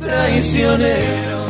[0.00, 1.44] traicionero.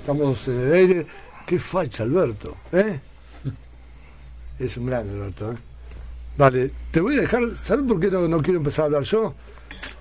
[0.00, 1.06] Estamos en el aire.
[1.46, 2.56] Qué facha, Alberto.
[2.72, 2.98] ¿eh?
[4.58, 5.52] Es un gran Alberto.
[5.52, 5.56] ¿eh?
[6.36, 7.56] Vale, te voy a dejar.
[7.56, 9.34] ¿Sabes por qué no, no quiero empezar a hablar yo?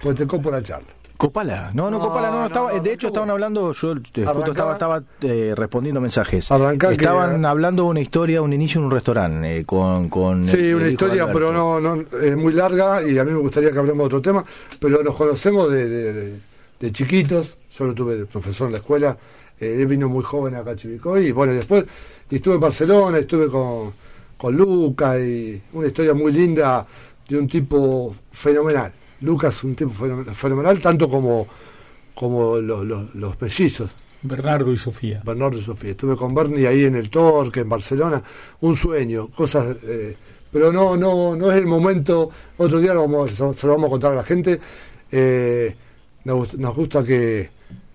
[0.01, 0.87] Porque te copo la charla.
[1.21, 3.95] Copala, no, no, No, Copala, no, no, estaba, no, de hecho estaban hablando, yo eh,
[4.25, 6.51] justo estaba, estaba eh, respondiendo mensajes.
[6.51, 10.43] Arrancá que- Estaban hablando de una historia, un inicio en un restaurante eh, con, con
[10.43, 13.71] Sí, el- una historia, pero no, no es muy larga y a mí me gustaría
[13.71, 14.43] que hablemos de otro tema.
[14.79, 16.39] Pero nos conocemos de, de- de-
[16.79, 17.55] de chiquitos.
[17.77, 19.15] Yo lo tuve de profesor en la escuela.
[19.59, 21.27] Eh, él vino muy joven acá a Chivicoy.
[21.27, 21.85] Y bueno, después
[22.31, 23.93] y estuve en Barcelona, estuve con,
[24.37, 26.83] con Luca y una historia muy linda
[27.29, 28.91] de un tipo fenomenal.
[29.21, 31.47] Lucas, un tipo fenomenal, fenomenal tanto como,
[32.15, 33.91] como los, los, los mellizos.
[34.23, 35.21] Bernardo y Sofía.
[35.25, 35.91] Bernardo y Sofía.
[35.91, 38.21] Estuve con Bernie ahí en el Torque, en Barcelona.
[38.61, 39.77] Un sueño, cosas.
[39.83, 40.15] eh,
[40.51, 42.29] pero no, no, no es el momento.
[42.57, 44.59] Otro día lo vamos, se lo vamos a contar a la gente.
[45.11, 45.75] Eh,
[46.25, 47.49] nos, gust- nos gusta que.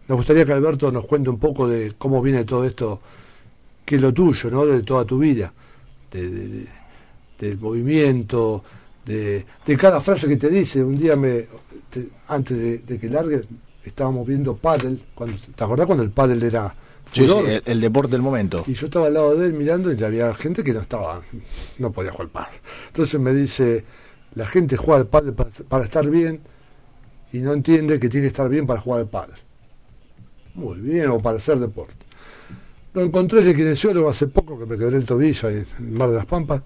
[0.08, 3.00] Nos gustaría que Alberto nos cuente un poco de cómo viene todo esto,
[3.84, 4.64] que es lo tuyo, ¿no?
[4.66, 5.52] De toda tu vida.
[6.10, 6.66] De, de- de-
[7.38, 8.64] del movimiento,
[9.06, 10.82] de, de cada frase que te dice.
[10.84, 11.46] Un día me.
[11.90, 13.40] te- antes de, de que largue,
[13.84, 15.00] estábamos viendo pádel.
[15.14, 16.74] Cuando, ¿Te acordás cuando el pádel era
[17.12, 17.48] Sí, sí, furor?
[17.48, 18.64] el, el deporte del momento.
[18.66, 21.22] Y yo estaba al lado de él mirando y había gente que no estaba,
[21.78, 22.58] no podía jugar pádel.
[22.88, 23.84] Entonces me dice,
[24.34, 26.40] la gente juega al pádel para, para estar bien
[27.32, 29.36] y no entiende que tiene que estar bien para jugar al pádel.
[30.54, 31.94] Muy bien, o para hacer deporte.
[32.94, 36.08] Lo encontré en el kinesiólogo hace poco, que me quebré el tobillo en el Mar
[36.10, 36.62] de las Pampas,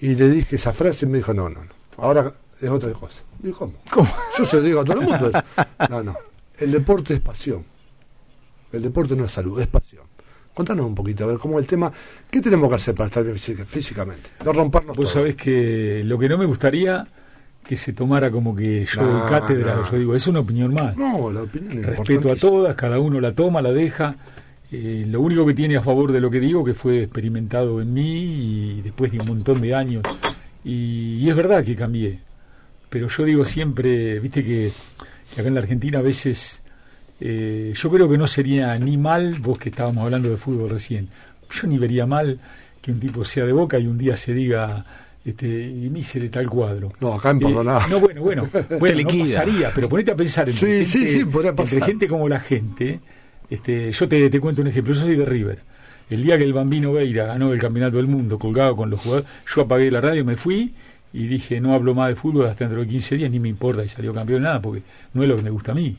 [0.00, 3.22] y le dije esa frase y me dijo, no, no, no, ahora es otra cosa.
[3.42, 3.74] Y ¿cómo?
[3.90, 4.08] ¿Cómo?
[4.38, 5.28] Yo se lo digo a todo el mundo.
[5.30, 5.42] eso.
[5.90, 6.16] No, no.
[6.58, 7.64] El deporte es pasión.
[8.72, 10.04] El deporte no es salud, es pasión.
[10.54, 11.90] Contanos un poquito, a ver, cómo el tema.
[12.30, 14.30] ¿Qué tenemos que hacer para estar bien física- físicamente?
[14.44, 15.22] No rompernos Vos todo.
[15.22, 17.06] sabés que lo que no me gustaría
[17.66, 20.96] que se tomara como que yo No, doy cátedra, yo digo, es una opinión más.
[20.96, 24.16] No, la opinión es Respeto a todas, cada uno la toma, la deja.
[24.72, 27.92] Eh, lo único que tiene a favor de lo que digo que fue experimentado en
[27.92, 30.02] mí y después de un montón de años.
[30.64, 32.20] Y, y es verdad que cambié.
[32.88, 34.72] Pero yo digo siempre, viste que,
[35.34, 36.60] que acá en la Argentina a veces
[37.20, 41.08] eh, yo creo que no sería ni mal, vos que estábamos hablando de fútbol recién,
[41.50, 42.38] yo ni vería mal
[42.80, 44.84] que un tipo sea de boca y un día se diga,
[45.24, 46.92] este, y me hice de tal cuadro.
[47.00, 47.86] No, acá en Eh, Perdonada.
[47.88, 48.48] no, bueno, bueno,
[48.80, 51.54] bueno, no pasaría, pero ponete a pensar en Sí, sí, sí, pasar.
[51.60, 53.00] entre gente como la gente.
[53.50, 55.58] Este, yo te, te cuento un ejemplo, yo soy de River.
[56.08, 59.28] El día que el Bambino Veira ganó el Campeonato del Mundo colgado con los jugadores,
[59.54, 60.74] yo apagué la radio, me fui
[61.12, 63.82] y dije, no hablo más de fútbol hasta dentro de 15 días, ni me importa
[63.82, 65.96] si salió campeón nada, porque no es lo que me gusta a mí.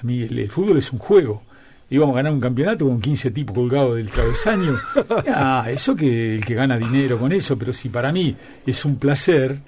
[0.00, 1.42] A mí el, el fútbol es un juego.
[1.90, 4.78] Íbamos a ganar un campeonato con 15 tipos colgados del travesaño.
[5.34, 8.96] Ah, eso que el que gana dinero con eso, pero si para mí es un
[8.96, 9.58] placer,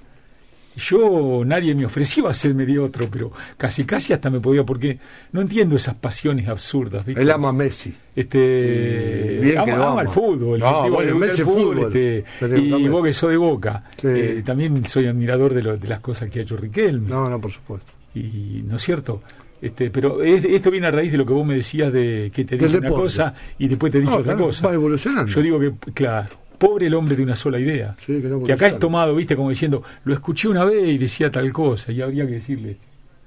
[0.76, 4.98] yo nadie me ofreció hacerme de otro, pero casi casi hasta me podía, porque
[5.32, 7.04] no entiendo esas pasiones absurdas.
[7.04, 7.20] ¿viste?
[7.20, 7.94] Él ama a Messi.
[8.14, 10.02] Este, bien ama, que lo ama ama.
[10.02, 11.96] el fútbol, No, bueno, Messi el fútbol, fútbol.
[11.96, 12.24] este,
[12.60, 14.08] y vos que sos de Boca, Sí.
[14.08, 17.40] eh, también soy admirador de, lo- de las cosas que ha hecho Riquelme No, no,
[17.40, 17.92] por supuesto.
[18.14, 19.22] y no es cierto
[19.60, 22.44] este pero es- esto viene a raíz de lo que vos me decías de que
[22.44, 25.30] te dije una cosa y después te dije No, otra claro, cosa va evolucionando.
[25.32, 26.28] yo digo que claro
[26.62, 27.96] pobre el hombre de una sola idea.
[27.98, 30.96] Sí, que no que acá es tomado viste como diciendo lo escuché una vez y
[30.96, 32.76] decía tal cosa y habría que decirle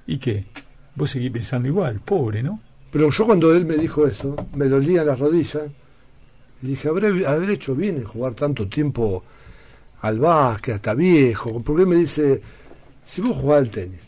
[0.07, 0.45] y qué
[0.95, 5.03] vos seguís pensando igual pobre no Pero yo cuando él me dijo eso, me dolía
[5.03, 5.63] las rodillas,
[6.61, 9.23] y dije, ¿habré haber hecho bien en jugar tanto tiempo
[10.01, 11.61] al básquet, hasta viejo?
[11.61, 12.41] Porque él me dice,
[13.03, 13.99] si vos jugás al tenis,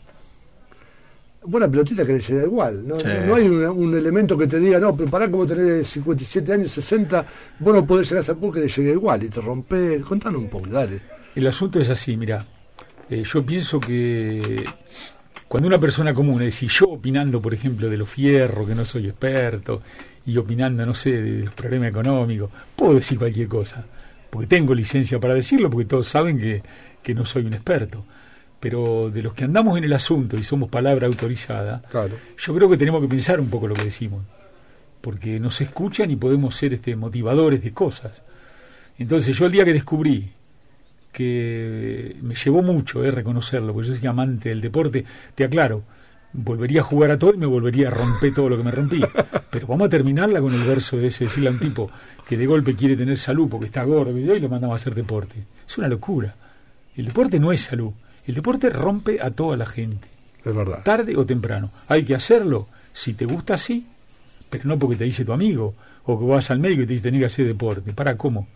[1.42, 2.96] buena pelotita que le llega igual, ¿no?
[2.96, 3.06] Sí.
[3.06, 6.52] No, no hay un, un elemento que te diga, no, pero pará como tenés 57
[6.52, 7.26] años, 60,
[7.60, 10.02] vos no podés llegar a ese punto que le llegue igual y te rompés.
[10.04, 11.00] Contanos un poco, dale.
[11.34, 12.44] El asunto es así, mira,
[13.10, 14.64] eh, yo pienso que
[15.46, 18.84] cuando una persona común, es decir, yo opinando, por ejemplo, de los fierros, que no
[18.84, 19.82] soy experto,
[20.26, 23.86] y opinando, no sé, de los problemas económicos, puedo decir cualquier cosa,
[24.28, 26.62] porque tengo licencia para decirlo, porque todos saben que,
[27.02, 28.04] que no soy un experto.
[28.60, 32.16] Pero de los que andamos en el asunto y somos palabra autorizada, Claro.
[32.36, 34.24] yo creo que tenemos que pensar un poco lo que decimos,
[35.00, 38.22] porque nos escuchan y podemos ser este, motivadores de cosas.
[38.98, 40.32] Entonces yo el día que descubrí
[41.12, 45.04] que me llevó mucho eh, reconocerlo, porque yo soy amante del deporte,
[45.34, 45.82] te aclaro,
[46.32, 49.00] volvería a jugar a todo y me volvería a romper todo lo que me rompí.
[49.50, 51.90] Pero vamos a terminarla con el verso de ese, decirle a un tipo
[52.28, 55.44] que de golpe quiere tener salud porque está gordo y lo mandamos a hacer deporte.
[55.66, 56.34] Es una locura.
[56.94, 57.92] El deporte no es salud.
[58.28, 60.06] El deporte rompe a toda la gente
[60.44, 60.82] Es verdad.
[60.84, 61.70] tarde o temprano.
[61.88, 62.68] Hay que hacerlo.
[62.92, 63.86] Si te gusta, sí,
[64.50, 67.04] pero no porque te dice tu amigo o que vas al médico y te dice
[67.04, 67.92] tenés que hacer deporte.
[67.92, 68.46] ¿Para cómo?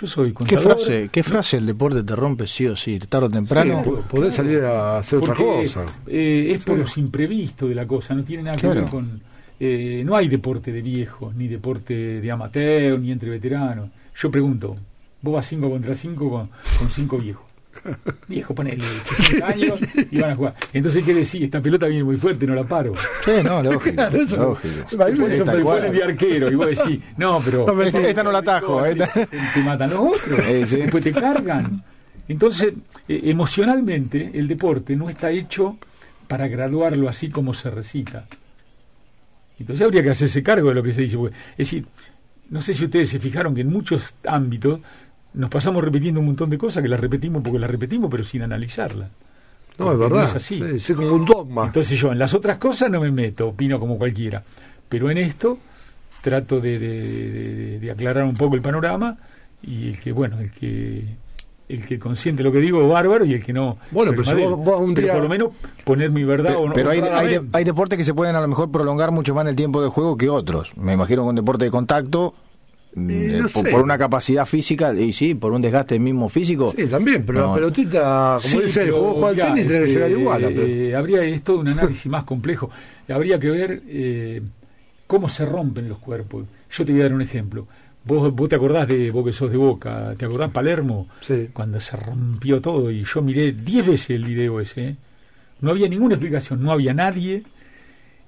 [0.00, 0.62] Yo soy ¿Qué contador.
[0.76, 3.82] frase, ¿Qué frase el deporte te rompe sí o sí, tarde o temprano?
[3.82, 5.84] Po- Podés salir a hacer otra cosa.
[6.06, 6.80] eh, es por Sí.
[6.82, 8.82] los imprevistos de la cosa, no tiene nada que Claro.
[8.82, 9.20] ver con...
[9.60, 13.90] eh, no hay deporte de viejos, ni deporte de amateur, ni entre veteranos.
[14.16, 14.76] Yo pregunto,
[15.22, 17.44] vos vas 5 contra 5 con, con cinco viejos.
[18.26, 18.84] Viejo, ponele
[19.16, 19.80] 60 años
[20.10, 20.54] y van a jugar.
[20.72, 21.34] Entonces, ¿qué decís?
[21.42, 22.94] Esta pelota viene muy fuerte, no la paro.
[23.24, 23.94] Sí, no, lógico.
[23.94, 25.02] Claro, eso- lógico.
[25.02, 27.66] A mí me pones de arquero y vos decís, no, pero...
[27.66, 28.82] No me- Esta, esta no la atajo.
[28.82, 30.76] te, esta- te- te matan los otros, Eh, sí.
[30.76, 31.82] después te cargan.
[32.28, 32.74] Entonces,
[33.08, 35.78] eh, emocionalmente, el deporte no está hecho
[36.26, 38.26] para graduarlo así como se recita.
[39.58, 41.16] Entonces habría que hacerse cargo de lo que se dice.
[41.16, 41.86] porque- es decir,
[42.50, 44.80] no sé si ustedes se fijaron que en muchos ámbitos
[45.38, 48.42] nos pasamos repitiendo un montón de cosas que las repetimos porque las repetimos, pero sin
[48.42, 49.08] analizarlas.
[49.78, 50.24] No, es verdad.
[50.24, 50.60] es así.
[50.60, 51.66] Sí, sí, como un dogma.
[51.66, 54.42] Entonces yo en las otras cosas no me meto, opino como cualquiera.
[54.88, 55.58] Pero en esto
[56.22, 59.16] trato de, de- de- de aclarar un poco el panorama
[59.62, 61.04] y el que, bueno, el que
[61.68, 63.76] el que consiente lo que digo, bárbaro, y el que no.
[63.90, 64.56] Bueno, pero si permadero.
[64.56, 65.48] vos- vos un Pero por lo menos
[65.84, 66.72] poner mi verdad o Pero, no.
[66.72, 69.56] pero hay, hay, deportes que se pueden a lo mejor prolongar mucho más en el
[69.56, 70.74] tiempo de juego que otros.
[70.78, 72.34] Me imagino que un deporte de contacto,
[72.94, 73.70] no por, sé.
[73.70, 76.72] por una capacidad física, y sí, por un desgaste mismo físico.
[76.76, 77.46] Sí, también, pero No.
[77.48, 80.10] la pelotita, como Sí, dice, el juego juega al mirá, tenis, tiene que este, llegar
[80.20, 80.44] igual.
[80.56, 82.70] eh, habría es todo un análisis más complejo.
[83.08, 84.42] Habría que ver eh,
[85.06, 86.44] cómo se rompen los cuerpos.
[86.70, 87.66] Yo te voy a dar un ejemplo.
[88.04, 91.08] Vos, vos te acordás de vos que sos de Boca, ¿te acordás Palermo?
[91.20, 91.48] Sí.
[91.52, 94.88] Cuando se rompió todo y yo miré 10 veces el video ese.
[94.88, 94.96] ¿eh?
[95.60, 97.42] No había ninguna explicación, no había nadie,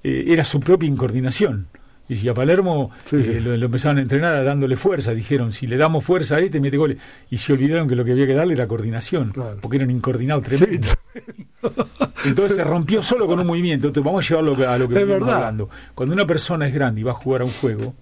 [0.03, 1.67] eh, era su propia incoordinación.
[2.11, 3.31] Y si a Palermo Sí, sí.
[3.31, 6.61] eh, lo, lo empezaron a entrenar dándole fuerza, dijeron, si le damos fuerza a este,
[6.61, 6.99] mete goles.
[7.31, 9.59] Y se olvidaron que lo que había que darle era coordinación, Claro.
[9.63, 10.89] porque era un incoordinado tremendo.
[12.25, 13.87] Entonces se rompió solo con un movimiento.
[13.87, 15.37] Entonces, vamos a llevarlo a lo que Es venimos verdad.
[15.37, 15.71] hablando.
[15.95, 17.95] Cuando una persona es grande y va a jugar a un juego,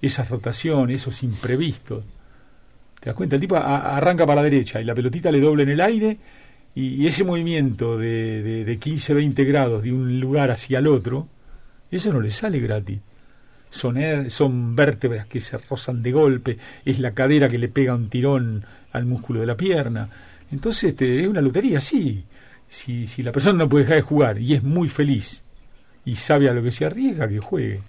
[0.00, 2.04] esas rotaciones, esos imprevistos,
[3.00, 3.34] ¿te das cuenta?
[3.36, 6.18] El tipo a- arranca para la derecha y la pelotita le dobla en el aire
[6.74, 10.86] y, y ese movimiento de, de, de 15, 20 grados de un lugar hacia el
[10.86, 11.26] otro,
[11.90, 13.00] eso no le sale gratis.
[13.74, 17.94] Son, her- son vértebras que se rozan de golpe, es la cadera que le pega
[17.94, 20.08] un tirón al músculo de la pierna.
[20.52, 22.24] Entonces este, es una lotería, sí.
[22.68, 25.42] Si, si la persona no puede dejar de jugar y es muy feliz
[26.04, 27.80] y sabe a lo que se arriesga, que juegue.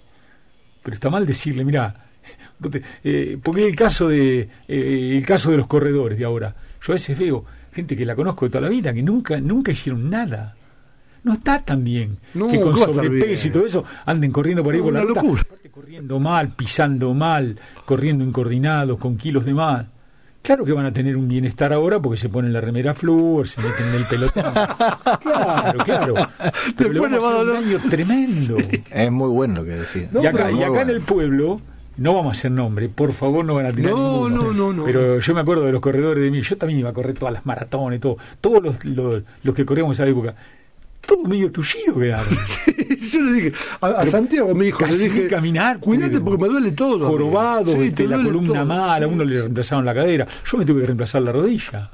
[0.82, 2.06] Pero está mal decirle, mira,
[3.04, 6.54] eh, porque el caso de eh, el caso de los corredores de ahora.
[6.82, 9.70] Yo a veces veo gente que la conozco de toda la vida que nunca nunca
[9.72, 10.56] hicieron nada.
[11.24, 13.84] No está tan bien No, que con ¿cómo va a estar sobrepeso y todo eso
[14.04, 15.42] anden corriendo por ahí por la locura.
[15.76, 19.84] Corriendo mal, pisando mal, corriendo incoordinados, con kilos de más.
[20.40, 23.60] Claro que van a tener un bienestar ahora porque se ponen la remera flúor, se
[23.60, 24.44] meten en el pelotón.
[25.20, 26.14] Claro, claro.
[26.78, 28.56] Pero le Después le vamos va a hacer un daño tremendo.
[28.90, 30.08] Es muy bueno lo que decía.
[30.12, 30.80] No, y acá, y acá bueno.
[30.80, 31.60] en el pueblo,
[31.98, 34.44] no vamos a hacer nombre, por favor no van a tirar No, ninguno.
[34.44, 34.84] no, no, no.
[34.86, 37.34] Pero yo me acuerdo de los corredores de mí, yo también iba a correr todas
[37.34, 40.36] las maratones, todo, todos los, los, los que corríamos en esa época,
[41.06, 42.28] todos medio tullidos quedaron.
[43.12, 46.24] Yo le dije, a, Santiago, mi hijo, le dije, caminar cuídate puedo.
[46.24, 47.06] porque me duele todo.
[47.08, 49.40] Jorobados, Sí, este, te la columna todo, mala, a sí, uno le sí.
[49.42, 51.90] reemplazaron la cadera, yo me tuve que reemplazar la rodilla.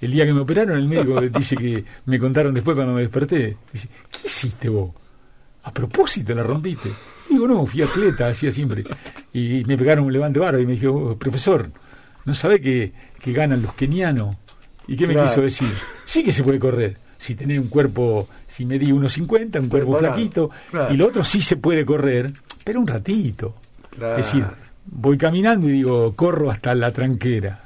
[0.00, 3.56] El día que me operaron, el médico dice que me contaron después cuando me desperté,
[3.72, 4.92] dice, ¿qué hiciste vos?
[5.64, 6.90] A propósito la rompiste.
[7.28, 8.84] Digo, no, fui atleta, hacía siempre.
[9.32, 11.70] Y me pegaron un levante barro y me dijo, "Oh, profesor,
[12.24, 14.36] ¿no sabe que, que ganan los kenianos?
[14.86, 15.68] ¿Y qué me quiso decir?
[16.04, 16.96] Sí que se puede correr.
[17.18, 20.94] Si tenés un cuerpo, si medí 1,50, un cuerpo Preparado, flaquito, claro.
[20.94, 22.32] y lo otro sí se puede correr,
[22.64, 23.54] pero un ratito.
[23.90, 24.18] Claro.
[24.18, 24.44] Es decir,
[24.86, 27.64] voy caminando y digo, corro hasta la tranquera.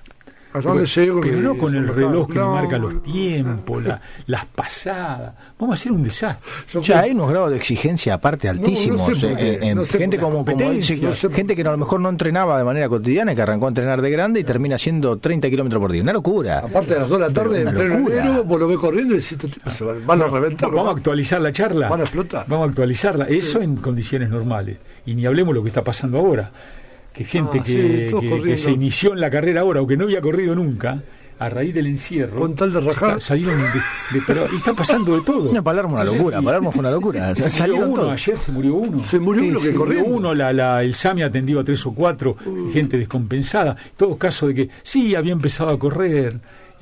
[0.54, 1.21] ¿Hasta dónde llego?
[1.21, 5.35] Pero no con el reloj que No, marca los tiempos, la- las pasadas.
[5.59, 6.50] Vamos a hacer un desastre.
[6.73, 9.06] Ya fui- hay unos grados de exigencia aparte altísimos.
[9.18, 12.00] sé eh, qué, en no sé gente como, como él, gente que a lo mejor
[12.00, 15.16] no entrenaba de manera cotidiana y que arrancó a entrenar de grande y termina haciendo
[15.18, 16.02] 30 kilómetros por día.
[16.02, 16.59] Una locura.
[16.59, 19.50] Aparte de las 2 de la tarde, en vos lo ves corriendo y decís, "Estos
[19.50, 20.71] tipos se van, van a reventar.
[20.71, 21.88] Vamos a actualizar la charla.
[21.88, 22.44] Van a explotar.
[22.49, 23.25] Vamos a actualizarla.
[23.26, 24.78] Eso en condiciones normales.
[25.06, 26.50] Y ni hablemos lo que está pasando ahora.
[27.12, 30.04] Que gente Ah, que, sí, que- se inició en la carrera ahora o que no
[30.04, 31.02] había corrido nunca,
[31.38, 33.09] a raíz del encierro, Con tal de rajar.
[33.11, 35.52] está- salieron de, de- pero y está pasando de todo.
[35.52, 36.40] No, Palermo una locura.
[36.40, 37.35] Palermo fue una locura.
[37.35, 39.04] Se murió Salieron uno, ayer se murió uno.
[39.09, 40.16] Se murió uno sí, que Se murió corriendo.
[40.19, 42.37] uno, la, la- el SAMI atendió a tres o cuatro,
[42.73, 43.76] gente descompensada.
[43.97, 46.38] Todo caso de que sí, había empezado a correr,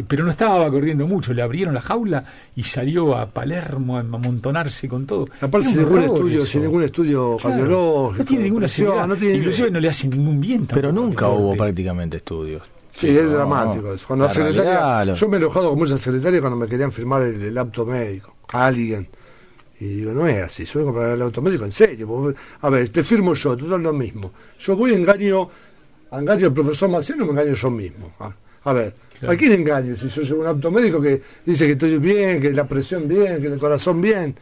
[0.06, 1.32] pero no estaba corriendo mucho.
[1.32, 2.24] Le abrieron la jaula
[2.56, 5.28] y salió a Palermo a amontonarse con todo.
[5.40, 8.18] Aparte, sin ningún estudio, sin ningún estudio Claro, cardiológico.
[8.18, 9.06] No tiene ninguna seguridad.
[9.06, 10.66] no tiene- Inclusive no le hacen ningún bien.
[10.66, 12.62] Pero tampoco nunca al hubo prácticamente estudios.
[12.94, 14.06] Sí, es No, dramático eso.
[14.06, 16.66] Cuando la la secretaria, realidad, lo- yo me he enojado con muchas secretarias cuando me
[16.66, 19.08] querían firmar el, el apto médico, a alguien.
[19.78, 22.34] Y digo, no es así, yo voy a comprar el auto médico en serio.
[22.60, 24.32] A ver, te firmo yo, total lo mismo.
[24.58, 25.48] Yo voy, engaño
[26.12, 28.12] engaño al profesor Marciano, me engaño yo mismo.
[28.18, 28.30] A,
[28.64, 29.34] a ver, Claro.
[29.34, 29.94] ¿a quién engaño?
[29.96, 33.46] Si yo soy un automédico que dice que estoy bien, que la presión bien, que
[33.48, 34.34] el corazón bien.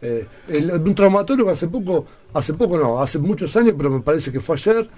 [0.00, 4.38] Eh, un traumatólogo hace poco, hace poco no, hace muchos años, pero me parece que
[4.40, 4.88] fue ayer,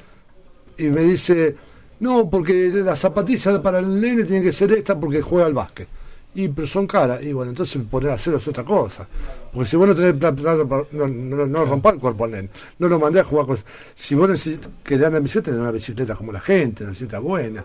[0.76, 1.56] y me dice,
[2.00, 5.88] no, porque las zapatillas para el nene tienen que ser esta porque juega al básquet.
[6.34, 9.08] Y pero son caras, y bueno, entonces poner a hacer es otra cosa.
[9.52, 12.50] Porque si vos no tenés plata, para- no, no, no rompa el cuerpo al nene,
[12.78, 13.58] no lo mandé a jugar con...
[13.94, 17.18] Si vos necesitas que le en bicicleta, tenés una bicicleta como la gente, una bicicleta
[17.18, 17.64] buena.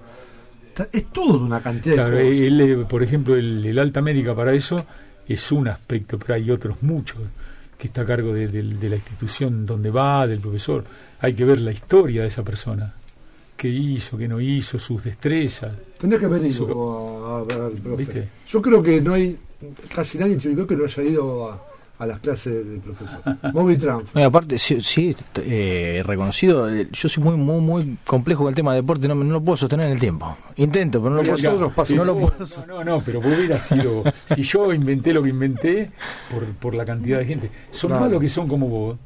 [0.84, 2.42] Está- Es todo una cantidad Claro, de cosas.
[2.42, 4.86] él, por ejemplo, el, el alta médica para eso
[5.28, 7.18] es un aspecto, pero hay otros muchos
[7.78, 10.84] que está a cargo de, de- de la institución donde va, del profesor.
[11.20, 12.94] Hay que ver la historia de esa persona.
[13.58, 15.72] ¿Qué hizo, qué no hizo, sus destrezas?
[15.98, 17.98] Tendría que haber ido a, a ver al profe.
[18.04, 18.30] ¿Viste?
[18.50, 19.38] Yo creo que no hay
[19.94, 21.64] casi nadie que no haya ido a,
[21.98, 23.20] a las clases del profesor.
[23.54, 24.08] Moby Trump.
[24.14, 28.56] No, aparte, sí, sí, eh, reconocido, eh, yo soy muy muy muy complejo con el
[28.56, 30.36] tema de deporte, no, me- no lo puedo sostener en el tiempo.
[30.58, 31.60] Intento, pero no lo puedo.
[31.78, 32.68] nos no lo vos- puedo.
[32.68, 34.04] no, no, no, pero vos hubieras sido.
[34.36, 35.92] si yo inventé lo que inventé
[36.32, 38.06] por, por la cantidad de gente, son Claro.
[38.06, 38.98] malos que son como vos.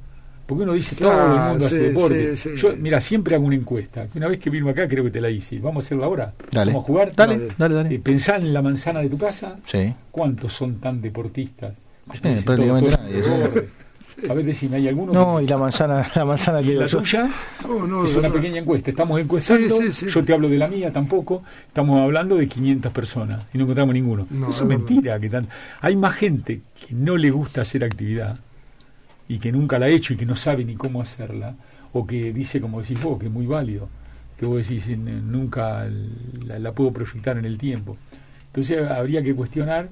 [0.48, 2.36] Porque uno dice todo el mundo hace deporte.
[2.36, 2.56] sí, sí.
[2.60, 4.08] Yo, mira, siempre hago una encuesta.
[4.16, 5.60] Una vez que vino acá, creo que te la hice.
[5.60, 6.34] Vamos a hacerla ahora.
[6.52, 6.72] Dale.
[6.72, 7.14] Vamos a jugar.
[7.16, 7.94] Dale, dale, dale.
[7.94, 9.58] Eh, pensá en la manzana de tu casa.
[9.64, 9.94] Sí.
[10.10, 11.74] ¿Cuántos son tan deportistas?
[12.14, 13.68] Dicen prácticamente todo- nadie.
[14.30, 15.14] A ver, decime, ¿hay alguno?
[15.14, 17.00] No, que- y la manzana, la manzana que ¿Y digo la yo.
[17.00, 17.30] tuya?
[17.66, 18.34] No, no, es no, una no.
[18.34, 18.90] pequeña encuesta.
[18.90, 19.78] Estamos encuestando.
[19.78, 20.06] Sí, sí, sí.
[20.10, 21.42] Yo te hablo de la mía tampoco.
[21.68, 24.28] Estamos hablando de 500 personas y no encontramos ninguno.
[24.30, 25.18] No, Eso es es mentira.
[25.22, 25.48] Que tan-
[25.80, 28.38] Hay más gente que no le gusta hacer actividad
[29.30, 31.56] y que nunca la ha hecho y que no sabe ni cómo hacerla.
[31.94, 33.88] O que dice, como decís vos, que es muy válido.
[34.38, 35.88] Que vos decís, "Eh, nunca
[36.46, 37.96] la, la puedo proyectar en el tiempo.
[38.48, 39.88] Entonces habría que cuestionar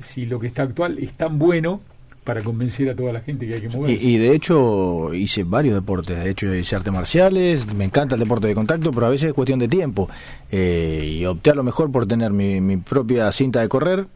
[0.00, 1.80] si lo que está actual es tan bueno
[2.24, 3.90] para convencer a toda la gente que hay que mover.
[3.90, 8.20] Y, y de hecho hice varios deportes, de hecho hice artes marciales, me encanta el
[8.20, 10.08] deporte de contacto, pero a veces es cuestión de tiempo.
[10.50, 14.06] Eh, y opté a lo mejor por tener mi, mi propia cinta de correr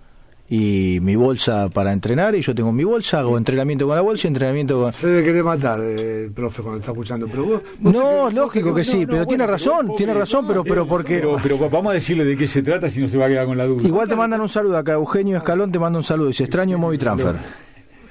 [0.53, 4.27] y mi bolsa para entrenar, y yo tengo mi bolsa, hago entrenamiento con la bolsa
[4.27, 4.93] y entrenamiento con...
[4.93, 7.63] Se debe querer matar eh, el profe cuando está escuchando, pero vos...
[7.79, 10.65] vos No, lógico que sí, No, no, pero tiene bueno, razón, pero- tiene razón, pero,
[10.65, 11.15] pero porque...
[11.21, 13.47] Pero, pero vamos a decirle de qué se trata si no se va a quedar
[13.47, 13.87] con la duda.
[13.87, 16.99] Igual te mandan un saludo acá, Eugenio Escalón te manda un saludo, dice extraño Movi
[16.99, 17.37] Transfer.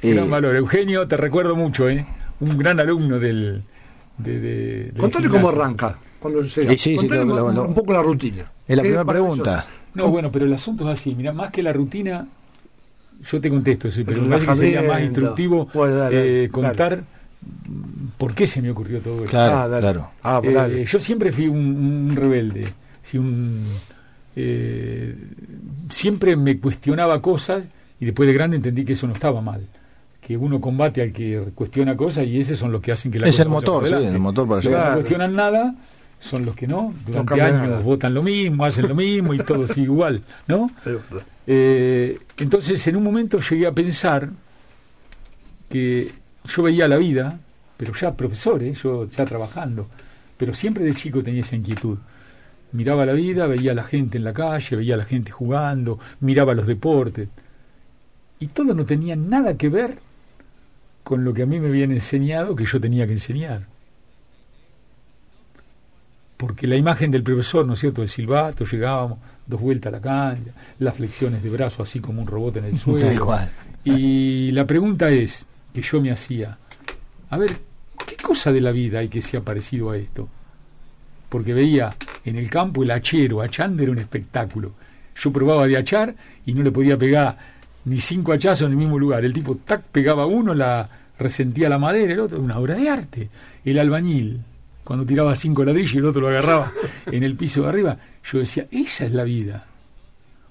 [0.02, 0.56] Eh, Gran valor.
[0.56, 2.06] Eugenio, te recuerdo mucho, ¿eh?
[2.40, 3.64] Un gran alumno del.
[4.18, 6.72] De, Contale cómo arranca cuando llega.
[6.72, 8.44] Sí, sí, sí, lo- un, lo- un poco la rutina.
[8.68, 9.66] es la primera pregunta.
[10.06, 11.14] No, bueno, pero el asunto es así.
[11.16, 12.28] Mira, más que la rutina,
[13.30, 17.04] yo te contesto eso, pero me parece que sería más instructivo dale, eh, contar
[18.18, 19.30] por qué se me ocurrió todo esto.
[19.30, 19.82] Claro, Ah, dale.
[19.82, 20.10] claro.
[20.24, 20.86] Ah, pues Eh, dale.
[20.86, 22.68] yo siempre fui un, un rebelde.
[23.04, 23.66] sí, un,
[24.36, 25.16] eh,
[25.90, 27.64] siempre me cuestionaba cosas
[28.00, 29.62] y después de grande entendí que eso no estaba mal.
[30.22, 33.28] Que uno combate al que cuestiona cosas y esos son los que hacen que la
[33.28, 34.88] Es cosa el motor, para sí, el motor para Los llegar.
[34.90, 35.76] no cuestionan nada
[36.20, 36.94] son los que no.
[37.06, 37.80] Durante años nada.
[37.80, 40.70] votan lo mismo, hacen lo mismo y todo sigue igual, ¿no?
[41.52, 44.30] Eh, entonces, en un momento llegué a pensar
[45.68, 46.12] que
[46.46, 47.40] yo veía la vida,
[47.76, 48.76] pero ya profesor, ¿eh?
[48.76, 49.88] yo ya trabajando,
[50.38, 51.98] pero siempre de chico tenía esa inquietud.
[52.72, 55.98] Miraba la vida, veía a la gente en la calle, veía a la gente jugando,
[56.20, 57.30] miraba los deportes.
[58.40, 59.98] Y todo no tenía nada que ver
[61.04, 63.66] con lo que a mí me habían enseñado que yo tenía que enseñar.
[66.40, 70.02] Porque la imagen del profesor, ¿no es cierto?, el silbato, llegábamos, dos vueltas a la
[70.02, 73.26] cancha, las flexiones de brazo así como un robot en el suelo.
[73.26, 73.52] cual.
[73.84, 76.58] Y la pregunta es, que yo me hacía,
[77.30, 77.52] a ver,
[78.08, 80.30] ¿qué cosa de la vida hay que sea parecido a esto?
[81.28, 81.94] Porque veía
[82.24, 84.72] en el campo el hachero, achando era un espectáculo.
[85.22, 86.16] Yo probaba de achar
[86.46, 87.38] y no le podía pegar
[87.84, 89.26] ni cinco hachazos en el mismo lugar.
[89.26, 93.30] El tipo, tac, pegaba uno, la resentía la madera, el otro, una obra de arte.
[93.66, 94.40] El albañil,
[94.90, 96.72] cuando tiraba cinco ladrillos y el otro lo agarraba
[97.12, 99.68] en el piso de arriba, yo decía, esa es la vida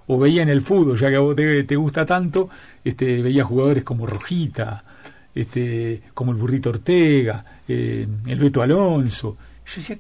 [0.07, 2.49] o veía en el fútbol, ya que a vos te, te gusta tanto,
[2.85, 4.85] este, veía jugadores como Rojita,
[5.35, 9.37] este, como el Burrito Ortega, eh, el Beto Alonso.
[9.66, 9.99] Yo decía,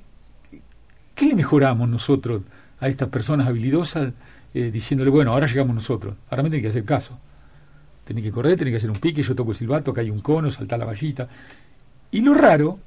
[1.16, 2.42] ¿qué le mejoramos nosotros
[2.78, 4.12] a estas personas habilidosas
[4.54, 7.18] eh, diciéndole, bueno, ahora llegamos nosotros, ahora me tenés que hacer caso?
[8.04, 10.20] Tenés que correr, tenés que hacer un pique, yo toco el silbato, acá hay un
[10.20, 11.28] cono, saltar la vallita.
[12.12, 12.78] Y lo raro,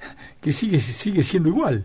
[0.40, 1.84] que sigue, sigue siendo igual.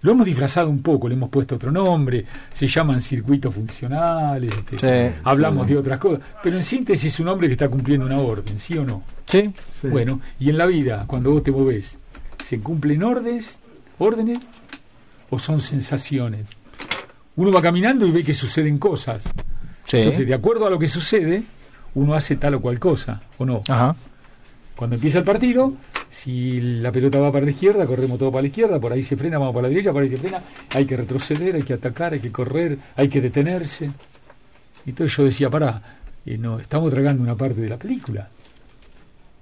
[0.00, 4.78] Lo hemos disfrazado un poco, le hemos puesto otro nombre, se llaman circuitos funcionales, este,
[5.10, 5.14] Sí.
[5.24, 5.72] hablamos Sí.
[5.72, 8.78] de otras cosas, pero en síntesis es un hombre que está cumpliendo una orden, ¿sí
[8.78, 9.02] o no?
[9.26, 9.88] Sí, Sí.
[9.88, 11.98] Bueno, y en la vida, cuando vos te movés,
[12.44, 13.58] ¿se cumplen órdenes,
[13.98, 14.38] órdenes
[15.30, 16.46] o son sensaciones?
[17.34, 19.24] Uno va caminando y ve que suceden cosas.
[19.84, 19.96] sí.
[19.96, 21.42] Entonces, de acuerdo a lo que sucede,
[21.94, 23.62] uno hace tal o cual cosa, ¿o no?
[23.68, 23.96] Ajá.
[24.78, 25.72] Cuando empieza el partido,
[26.08, 29.16] si la pelota va para la izquierda, corremos todo para la izquierda, por ahí se
[29.16, 30.40] frena, vamos para la derecha, por ahí se frena,
[30.72, 33.86] hay que retroceder, hay que atacar, hay que correr, hay que detenerse.
[34.86, 35.82] Y entonces yo decía, pará,
[36.24, 38.28] eh, no, estamos tragando una parte de la película.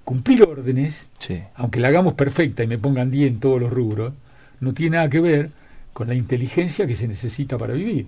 [0.03, 1.39] Cumplir órdenes, Sí.
[1.53, 4.13] aunque la hagamos perfecta y me pongan 10 en todos los rubros,
[4.59, 5.51] no tiene nada que ver
[5.93, 8.07] con la inteligencia que se necesita para vivir.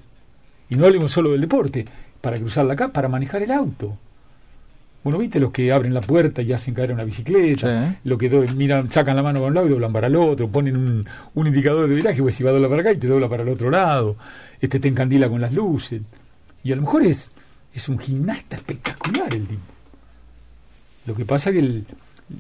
[0.68, 1.86] Y no hablemos solo del deporte,
[2.22, 3.96] para cruzar la calle, para manejar el auto.
[5.04, 7.90] Bueno, ¿viste los que abren la puerta y hacen caer una bicicleta?
[7.92, 7.98] Sí.
[8.04, 10.50] Lo que do- miran, sacan la mano para un lado y doblan para el otro,
[10.50, 13.08] ponen un, un indicador de viraje, pues si va a doblar para acá y te
[13.08, 14.18] dobla para el otro lado,
[14.60, 16.02] este te encandila con las luces.
[16.64, 17.32] Y a lo mejor es,
[17.74, 19.62] es un gimnasta espectacular el tipo.
[21.06, 21.86] Lo que pasa que el,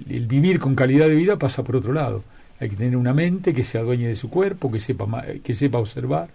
[0.09, 2.23] el vivir con calidad de vida pasa por otro lado.
[2.59, 5.77] Hay que tener una mente que se adueñe de su cuerpo, que sepa, que sepa
[5.79, 6.27] observar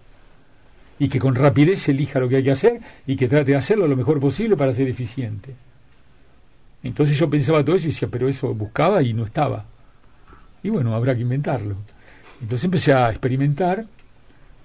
[0.97, 3.87] y que con rapidez elija lo que hay que hacer y que trate de hacerlo
[3.87, 5.53] lo mejor posible para ser eficiente.
[6.85, 9.65] Entonces yo pensaba todo eso y decía, pero eso buscaba y no estaba.
[10.61, 11.77] Y bueno, habrá que inventarlo.
[12.39, 13.85] Entonces empecé a experimentar.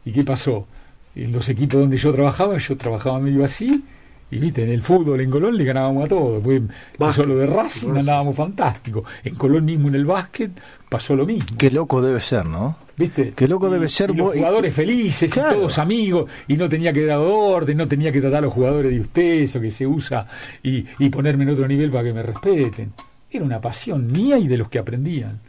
[0.05, 0.67] ¿Y qué pasó?
[1.15, 3.83] En los equipos donde yo trabajaba, yo trabajaba medio así.
[4.31, 6.43] Y viste, en el fútbol en Colón le ganábamos a todos.
[6.43, 6.61] Pues,
[6.99, 8.01] Básquet, solo de Racing Racing.
[8.01, 9.03] andábamos fantástico.
[9.25, 10.51] En Colón mismo en el básquet
[10.91, 11.57] pasó lo mismo.
[11.57, 12.77] Qué loco debe ser, ¿no?
[13.01, 13.33] ¿Viste?
[13.35, 15.53] Qué loco debe ser y los y- jugadores felices, Claro.
[15.53, 18.53] y todos amigos, y no tenía que dar orden, no tenía que tratar a los
[18.53, 20.27] jugadores de usted, eso que se usa,
[20.63, 22.93] y, y ponerme en otro nivel para que me respeten.
[23.31, 25.41] Era una pasión mía y de los que aprendían.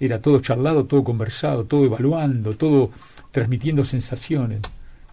[0.00, 2.90] Era todo charlado, todo conversado, todo evaluando, todo
[3.30, 4.60] transmitiendo sensaciones.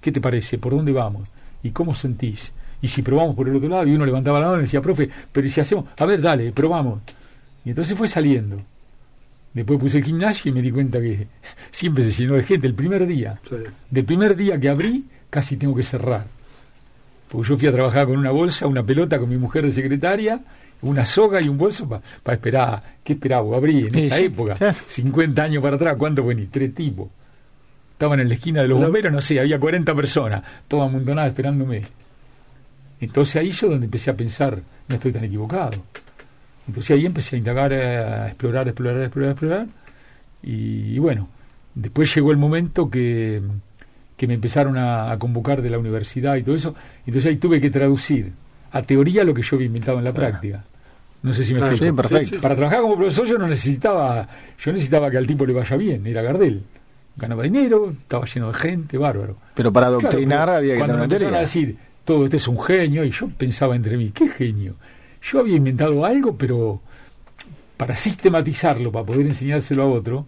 [0.02, 0.58] ¿Qué te parece?
[0.58, 1.32] ¿Por dónde vamos?
[1.62, 2.54] ¿Y cómo sentís?
[2.82, 5.08] Y si probamos por el otro lado, y uno levantaba la mano y decía, profe,
[5.32, 5.86] pero ¿y si hacemos?
[6.00, 7.02] A ver, dale, probamos.
[7.64, 8.60] Y entonces fue saliendo.
[9.54, 11.28] Después puse el gimnasio y me di cuenta que
[11.72, 12.68] siempre se llenó de gente.
[12.68, 13.56] El primer día, Sí.
[13.90, 16.26] del primer día que abrí, casi tengo que cerrar.
[17.30, 20.40] Porque yo fui a trabajar con una bolsa, una pelota con mi mujer de secretaria,
[20.82, 22.02] una soga y un bolso para
[22.36, 22.84] esperar.
[23.04, 23.56] ¿Qué esperaba?
[23.58, 24.78] Abrí en Sí, esa sí, época, claro.
[24.88, 26.50] 50 años para atrás, ¿cuántos venís?
[26.50, 27.10] Tres tipos.
[27.94, 31.84] Estaban en la esquina de los bomberos, no sé, había 40 personas, todas amontonadas esperándome.
[33.00, 35.72] Entonces ahí yo donde empecé a pensar, no estoy tan equivocado.
[36.68, 39.68] Entonces ahí empecé a indagar, a explorar, explorar, explorar, explorar.
[40.44, 41.28] Y, y bueno,
[41.76, 43.42] después llegó el momento que,
[44.18, 46.76] que me empezaron a, a convocar de la universidad y todo eso.
[47.06, 48.32] Entonces ahí tuve que traducir
[48.72, 50.64] a teoría lo que yo había inventado en la práctica.
[51.24, 52.02] No sé si me Claro, explico.
[52.04, 52.42] sí, perfecto.
[52.42, 56.08] Para trabajar como profesor yo no necesitaba, yo necesitaba que al tipo le vaya bien,
[56.08, 56.64] era Gardel.
[57.18, 59.38] Ganaba dinero, estaba lleno de gente, bárbaro.
[59.54, 62.38] Pero para Claro, adoctrinar pero había que cuando tener me empezaron a decir, todo este
[62.38, 64.76] es un genio, y yo pensaba entre mí, ¿qué genio?
[65.22, 66.82] Yo había inventado algo, pero
[67.78, 70.26] para sistematizarlo, para poder enseñárselo a otro,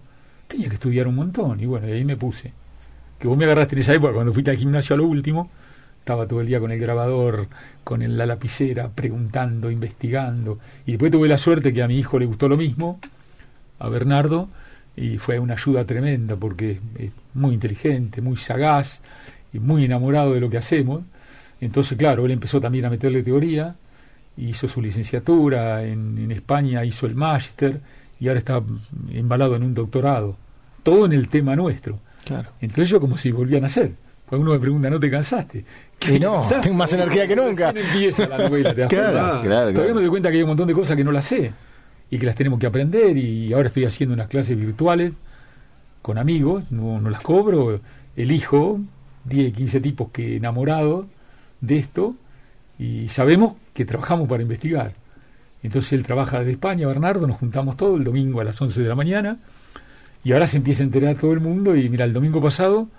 [0.47, 1.59] tenía que estudiar un montón.
[1.59, 2.53] Y bueno, y ahí me puse.
[3.19, 5.49] Que vos me agarraste en esa época, cuando fuiste al gimnasio a lo último,
[5.99, 7.47] estaba todo el día con el grabador,
[7.83, 10.59] con la lapicera, preguntando, investigando.
[10.85, 12.99] Y después tuve la suerte que a mi hijo le gustó lo mismo,
[13.79, 14.49] a Bernardo,
[14.95, 19.01] y fue una ayuda tremenda porque es muy inteligente, muy sagaz
[19.53, 21.03] y muy enamorado de lo que hacemos.
[21.61, 23.75] Entonces, claro, él empezó también a meterle teoría,
[24.37, 27.81] hizo su licenciatura, en, en España hizo el máster
[28.19, 28.61] y ahora está
[29.11, 30.37] embalado en un doctorado.
[30.83, 31.99] Todo en el tema nuestro.
[32.25, 32.49] Claro.
[32.61, 33.93] Entonces yo como si volvía a nacer.
[34.25, 35.63] Cuando uno me pregunta, ¿no te cansaste?
[36.09, 37.69] Y no, tengo más energía que nunca.
[37.69, 39.41] Empieza la novela, ¿te Claro, cuenta?
[39.41, 39.95] claro, Todavía claro.
[39.95, 41.51] me doy cuenta que hay un montón de cosas que no las sé
[42.09, 45.13] y que las tenemos que aprender y ahora estoy haciendo unas clases virtuales
[46.01, 47.79] con amigos, no, no las cobro,
[48.15, 48.79] elijo
[49.25, 51.05] 10, 15 tipos que enamorados
[51.61, 52.15] de esto
[52.79, 54.93] y sabemos que trabajamos para investigar.
[55.61, 58.89] Entonces él trabaja desde España, Bernardo, nos juntamos todos el domingo a las 11 de
[58.89, 59.37] la mañana
[60.23, 62.89] y ahora se empieza a enterar todo el mundo y mira, el domingo pasado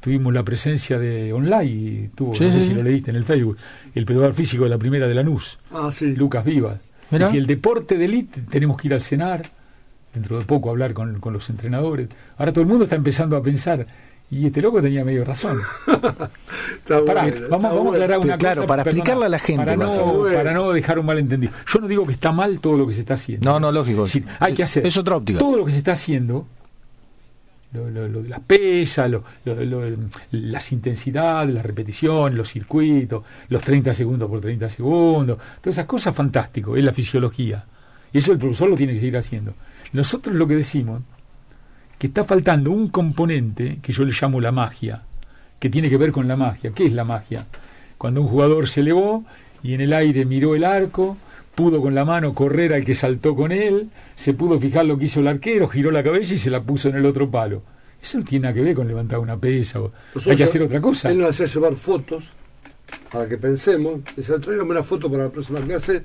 [0.00, 3.16] tuvimos la presencia de online, y tuvo, Sí, no sé sí, si lo leíste en
[3.16, 3.56] el Facebook,
[3.94, 6.14] el pedador físico de la primera de Lanús, Ah, sí.
[6.14, 6.78] Lucas Vivas.
[7.10, 9.42] Y si el deporte de élite tenemos que ir al cenar,
[10.14, 12.08] dentro de poco hablar con, con los entrenadores.
[12.36, 13.86] Ahora todo el mundo está empezando a pensar,
[14.30, 15.58] y este loco tenía medio razón.
[16.78, 18.66] Está Pará, bueno, vamos, está vamos a aclarar una Claro, cosa.
[18.66, 21.52] para perdona, explicarle a la gente, Para no, para no dejar un malentendido.
[21.72, 23.50] Yo no digo que está mal todo lo que se está haciendo.
[23.50, 24.04] No, no, lógico.
[24.04, 25.38] Es decir, hay que hacer Es otra óptica.
[25.38, 26.46] todo lo que se está haciendo,
[27.72, 29.96] lo, lo- lo de las pesas, lo- lo- lo-
[30.30, 36.14] las intensidades, las repeticiones, los circuitos, los 30 segundos por 30 segundos, todas esas cosas
[36.14, 37.64] fantástico, es la fisiología.
[38.12, 39.52] Y eso el profesor lo tiene que seguir haciendo.
[39.92, 41.02] Nosotros lo que decimos,
[41.98, 45.02] que está faltando un componente que yo le llamo la magia,
[45.58, 46.70] que tiene que ver con la magia.
[46.74, 47.46] ¿Qué es la magia?
[47.96, 49.24] Cuando un jugador se elevó
[49.62, 51.16] y en el aire miró el arco,
[51.56, 55.06] pudo con la mano correr al que saltó con él, se pudo fijar lo que
[55.06, 57.62] hizo el arquero, giró la cabeza y se la puso en el otro palo.
[58.00, 60.62] Eso no tiene nada que ver con levantar una pesa o hay Nosotros- que hacer
[60.62, 61.10] otra cosa.
[61.10, 62.30] Él nos hacía llevar fotos
[63.12, 66.04] para que pensemos, dice, tráigame una foto para la próxima clase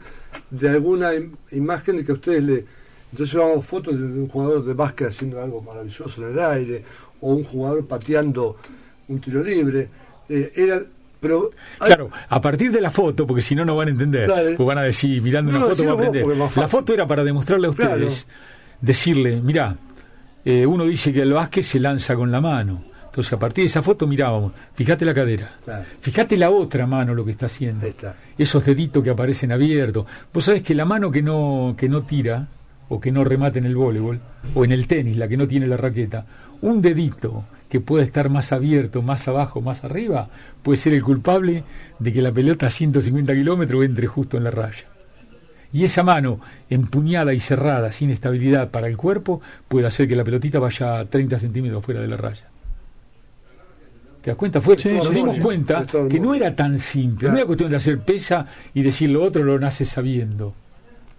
[0.49, 2.65] de alguna im- imagen de que ustedes le...
[3.13, 6.83] Entonces llevamos fotos de un jugador de básquet haciendo algo maravilloso en el aire,
[7.21, 8.57] o un jugador pateando
[9.07, 9.87] un tiro libre.
[10.27, 10.81] Eh, era,
[11.19, 14.27] pero hay- Claro, a partir de la foto, porque si no, no van a entender.
[14.27, 14.55] Dale.
[14.55, 16.91] Pues van a decir, mirando No, una foto, decilo va a porque más La foto
[16.93, 18.27] era para demostrarle a ustedes,
[18.81, 19.75] decirle, mirá,
[20.43, 22.83] eh, uno dice que el básquet se lanza con la mano.
[23.05, 25.85] Entonces, a partir de esa foto mirábamos, fíjate la cadera, Claro.
[26.01, 27.85] fíjate la otra mano lo que está haciendo.
[27.85, 28.15] Está.
[28.39, 30.07] Esos deditos que aparecen abiertos.
[30.33, 32.47] Vos sabés que la mano que no, que no tira,
[32.93, 34.19] o que no remata en el voleibol,
[34.53, 36.25] o en el tenis, la que no tiene la raqueta,
[36.61, 40.29] un dedito que puede estar más abierto, más abajo, más arriba,
[40.61, 41.63] puede ser el culpable
[41.97, 44.85] de que la pelota a 150 kilómetros entre justo en la raya.
[45.71, 50.23] Y esa mano empuñada y cerrada, sin estabilidad para el cuerpo, puede hacer que la
[50.23, 52.45] pelotita vaya 30 centímetros fuera de la raya.
[54.21, 54.61] ¿Te das cuenta?
[54.61, 55.41] Fue, Sí, nos sí, dimos sí.
[55.41, 57.21] cuenta que no era tan simple.
[57.21, 57.33] Claro.
[57.33, 60.53] No era cuestión de hacer pesa y decir lo otro lo nace sabiendo.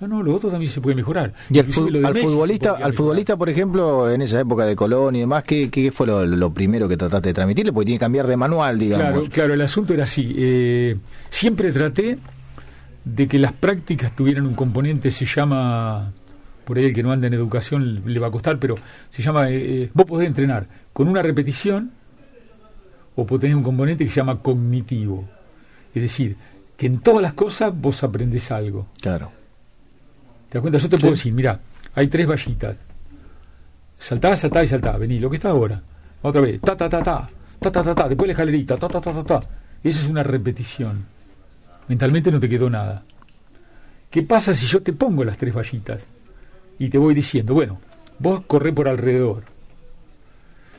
[0.07, 1.33] No, no, lo otro también se puede mejorar.
[1.51, 1.89] Y al, fu-
[2.29, 6.07] futbolista, al futbolista, por ejemplo, en esa época de Colón y demás, ¿qué, qué fue
[6.07, 7.73] lo, lo primero que trataste de transmitirle?
[7.73, 9.07] Porque tiene que cambiar de manual, digamos.
[9.13, 10.35] Claro, claro, el asunto era así.
[10.37, 10.97] eh,
[11.31, 12.19] siempre traté
[13.05, 16.13] de que las prácticas tuvieran un componente, se llama,
[16.65, 18.75] por ahí el que no anda en educación le va a costar, pero
[19.11, 21.91] se llama, eh, eh, vos podés entrenar con una repetición
[23.17, 25.25] o podés tener un componente que se llama cognitivo.
[25.95, 26.37] Es decir,
[26.77, 28.87] que en todas las cosas vos aprendés algo.
[29.01, 29.31] Claro.
[30.55, 30.79] ¿Te das cuenta?
[30.79, 31.59] Yo te puedo decir, mira,
[31.97, 32.77] hay tres vallitas.
[33.99, 34.97] Saltá, saltá y saltá.
[34.97, 35.83] Vení, lo que está ahora.
[36.23, 36.61] Otra vez.
[36.61, 37.29] Ta, ta, ta, ta.
[37.59, 38.09] Ta, ta, ta, ta.
[38.09, 38.77] Después la escalerita.
[38.77, 39.49] Ta, ta, ta, ta, ta.
[39.83, 41.07] Eso es una repetición.
[41.89, 43.03] Mentalmente no te quedó nada.
[44.09, 46.07] ¿Qué pasa si yo te pongo las tres vallitas?
[46.79, 47.81] Y te voy diciendo, bueno,
[48.21, 49.43] vos corré por alrededor.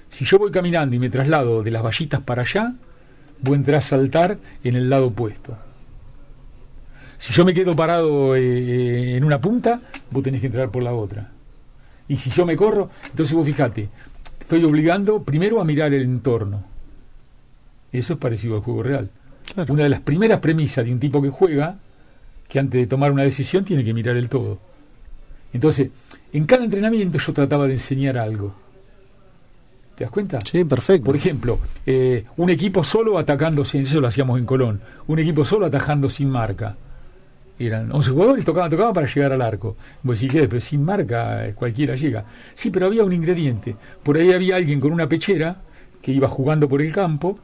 [0.09, 2.75] Si yo voy caminando y me traslado de las vallitas para allá,
[3.41, 5.57] vos entrás a saltar en el lado opuesto.
[7.17, 10.93] Si yo me quedo parado eh, en una punta, vos tenés que entrar por la
[10.93, 11.31] otra.
[12.07, 13.89] Y si yo me corro, entonces vos fijate,
[14.37, 16.63] te estoy obligando primero a mirar el entorno.
[17.91, 19.09] Eso es parecido al juego real.
[19.53, 19.73] Claro.
[19.73, 21.77] Una de las primeras premisas de un tipo que juega,
[22.47, 24.59] que antes de tomar una decisión tiene que mirar el todo.
[25.53, 25.89] Entonces,
[26.33, 28.53] en cada entrenamiento yo trataba de enseñar algo.
[29.95, 30.39] ¿Te das cuenta?
[30.41, 31.05] Sí, perfecto.
[31.05, 35.45] Por ejemplo, eh, un equipo solo atacando, sin eso lo hacíamos en Colón, un equipo
[35.45, 36.75] solo atajando sin marca.
[37.57, 39.77] Eran 11 jugadores y tocaban, tocaban para llegar al arco.
[40.03, 40.47] Vos decís, ¿qué?
[40.47, 42.25] Pero sin marca eh, cualquiera llega.
[42.53, 43.75] Sí, pero había un ingrediente.
[44.03, 45.57] Por ahí había alguien con una pechera
[46.01, 47.39] que iba jugando por el campo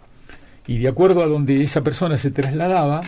[0.67, 3.02] y de acuerdo a donde esa persona se trasladaba,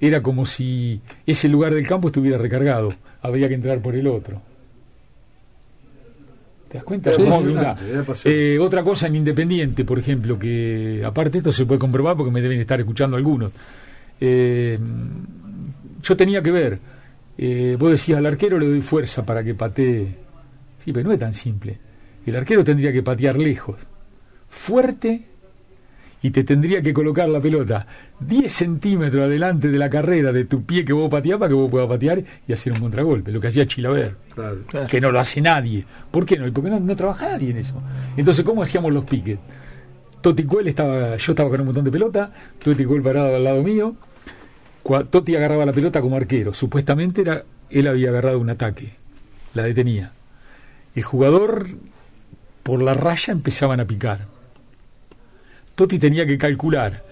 [0.00, 2.92] era como si ese lugar del campo estuviera recargado.
[3.22, 4.42] Habría que entrar por el otro.
[6.68, 7.10] ¿Te das cuenta?
[7.10, 8.54] Era ¿Cómo apasionante, había- era apasionante.
[8.54, 12.42] Eh, otra cosa en Independiente, por ejemplo, que aparte esto se puede comprobar porque me
[12.42, 13.52] deben estar escuchando algunos.
[14.20, 14.78] Eh,
[16.04, 16.78] yo tenía que ver,
[17.36, 20.16] eh, vos decías al arquero le doy fuerza para que patee.
[20.84, 21.78] Sí, pero no es tan simple.
[22.26, 23.76] El arquero tendría que patear lejos,
[24.48, 25.24] fuerte,
[26.22, 27.86] y te tendría que colocar la pelota
[28.20, 31.70] 10 centímetros adelante de la carrera de tu pie que vos pateás para que vos
[31.70, 34.60] puedas patear y hacer un contragolpe, lo que hacía Chilaver Claro.
[34.66, 34.86] Claro.
[34.86, 35.84] que no lo hace nadie.
[36.10, 36.50] ¿Por qué no?
[36.50, 37.74] Porque no, no trabaja nadie en eso.
[38.16, 39.38] Entonces, ¿cómo hacíamos los piques?
[40.22, 43.62] Toti Cuel estaba, yo estaba con un montón de pelota, Toti Cuel parado al lado
[43.62, 43.94] mío,
[44.84, 46.54] Cua- Toti agarraba la pelota como arquero.
[46.54, 48.94] Supuestamente era, él había agarrado un ataque,
[49.54, 50.12] la detenía.
[50.94, 51.66] El jugador,
[52.62, 54.26] por la raya, empezaban a picar.
[55.74, 57.02] Toti tenía que calcular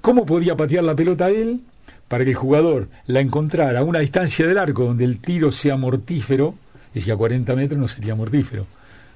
[0.00, 1.60] cómo podía patear la pelota a él
[2.06, 5.76] para que el jugador la encontrara a una distancia del arco donde el tiro sea
[5.76, 6.54] mortífero,
[6.90, 8.66] es decir, a 40 metros no sería mortífero,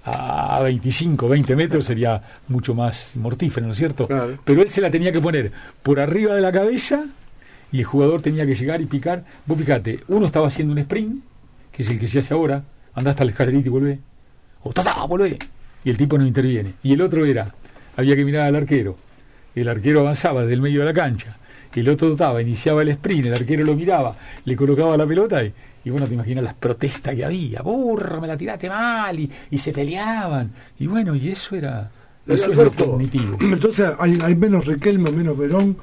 [0.05, 4.09] a 25, 20 metros sería mucho más mortífero, ¿no es cierto?
[4.09, 4.39] Claro.
[4.45, 7.05] Pero él se la tenía que poner por arriba de la cabeza
[7.73, 9.25] y el jugador tenía que llegar y picar.
[9.47, 11.25] Vos fíjate, uno estaba haciendo un sprint,
[11.73, 12.63] que es el que se hace ahora,
[12.95, 13.99] andá hasta la escalerita y volvé,
[14.63, 15.39] o tada, volvé,
[15.83, 16.75] y el tipo no interviene.
[16.83, 17.55] Y el otro era,
[17.97, 18.97] había que mirar al arquero,
[19.55, 21.39] el arquero avanzaba desde el medio de la cancha,
[21.75, 25.53] el otro trataba, iniciaba el sprint, el arquero lo miraba, le colocaba la pelota y,
[25.85, 29.59] y bueno, te imaginas las protestas que había, burro, me la tiraste mal, y, y
[29.59, 31.91] se peleaban, y bueno, y eso era,
[32.27, 33.39] eso es lo cognitivo.
[33.41, 35.77] Entonces hay, hay menos Riquelme, menos Verón,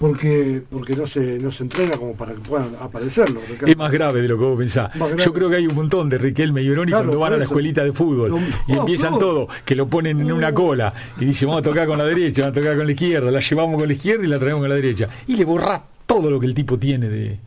[0.00, 3.38] porque porque no se no se entrena como para que puedan aparecerlo.
[3.66, 4.90] Es más grave de lo que vos pensás.
[5.22, 7.44] Yo creo que hay un montón de Riquelme y Veroni Claro, cuando van a la
[7.44, 9.18] escuelita de fútbol y no, empiezan no.
[9.18, 12.40] todo, que lo ponen en una cola y dicen vamos a tocar con la derecha,
[12.42, 14.68] vamos a tocar con la izquierda, la llevamos con la izquierda y la traemos con
[14.70, 15.08] la derecha.
[15.26, 17.38] Y le borrás todo lo que el tipo tiene de...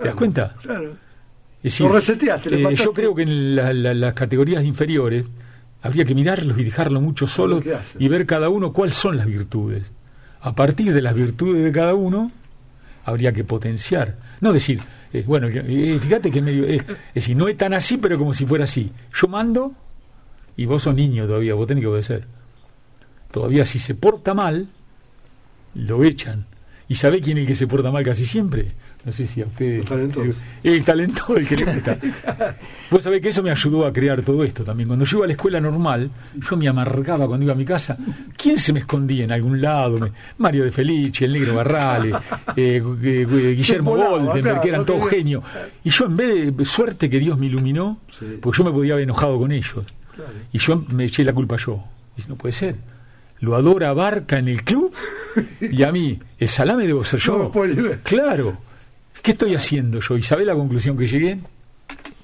[0.00, 0.54] ¿Te das cuenta?
[0.62, 0.90] Claro.
[1.58, 5.24] Es decir, Lo reseteaste, eh, yo creo que en la- la- las categorías inferiores
[5.82, 7.60] habría que mirarlos y dejarlo mucho solo
[7.98, 9.82] y ver cada uno cuáles son las virtudes.
[10.40, 12.30] A partir de las virtudes de cada uno,
[13.04, 14.16] habría que potenciar.
[14.40, 14.80] No decir,
[15.12, 16.76] eh, bueno, eh, fíjate que medio, eh,
[17.08, 18.92] es decir, no es tan así, pero como si fuera así.
[19.14, 19.72] Yo mando
[20.56, 22.26] y vos sos niño todavía, vos tenés que obedecer.
[23.30, 24.68] Todavía si se porta mal,
[25.74, 26.46] lo echan.
[26.88, 28.68] ¿Y sabe quién es el que se porta mal casi siempre?
[29.06, 29.84] No sé si a usted...
[30.64, 31.96] El talento el que le gusta.
[32.90, 34.88] Vos sabés que eso me ayudó a crear todo esto también.
[34.88, 37.96] Cuando yo iba a la escuela normal, yo me amargaba cuando iba a mi casa.
[38.36, 40.10] ¿Quién se me escondía en algún lado?
[40.38, 42.14] Mario de Felice, el negro Barrale,
[42.56, 45.44] eh, eh, Guillermo Goldenberg, que eran todos genios.
[45.84, 48.00] Y yo en vez de suerte que Dios me iluminó,
[48.40, 49.84] porque yo me podía haber enojado con ellos.
[50.52, 51.84] Y yo me eché la culpa yo.
[52.16, 52.74] Y no puede ser.
[53.38, 54.92] Lo adora Barca en el club
[55.60, 57.52] y a mí, el salame debo ser yo.
[58.02, 58.65] claro.
[59.22, 60.16] ¿Qué estoy haciendo yo?
[60.16, 61.38] ¿Y sabe la conclusión que llegué?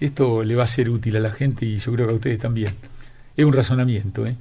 [0.00, 2.38] Esto le va a ser útil a la gente y yo creo que a ustedes
[2.38, 2.74] también.
[3.36, 4.26] Es un razonamiento.
[4.26, 4.36] ¿eh?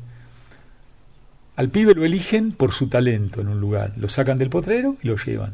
[1.55, 3.93] Al pibe lo eligen por su talento en un lugar.
[3.97, 5.53] Lo sacan del potrero y lo llevan.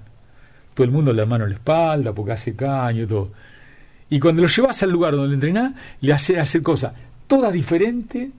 [0.74, 3.32] Todo el mundo le da mano en la espalda porque hace caño y todo.
[4.10, 6.94] Y cuando lo llevas al lugar donde lo entrenás, le hace hacer cosas
[7.28, 8.30] todas diferentes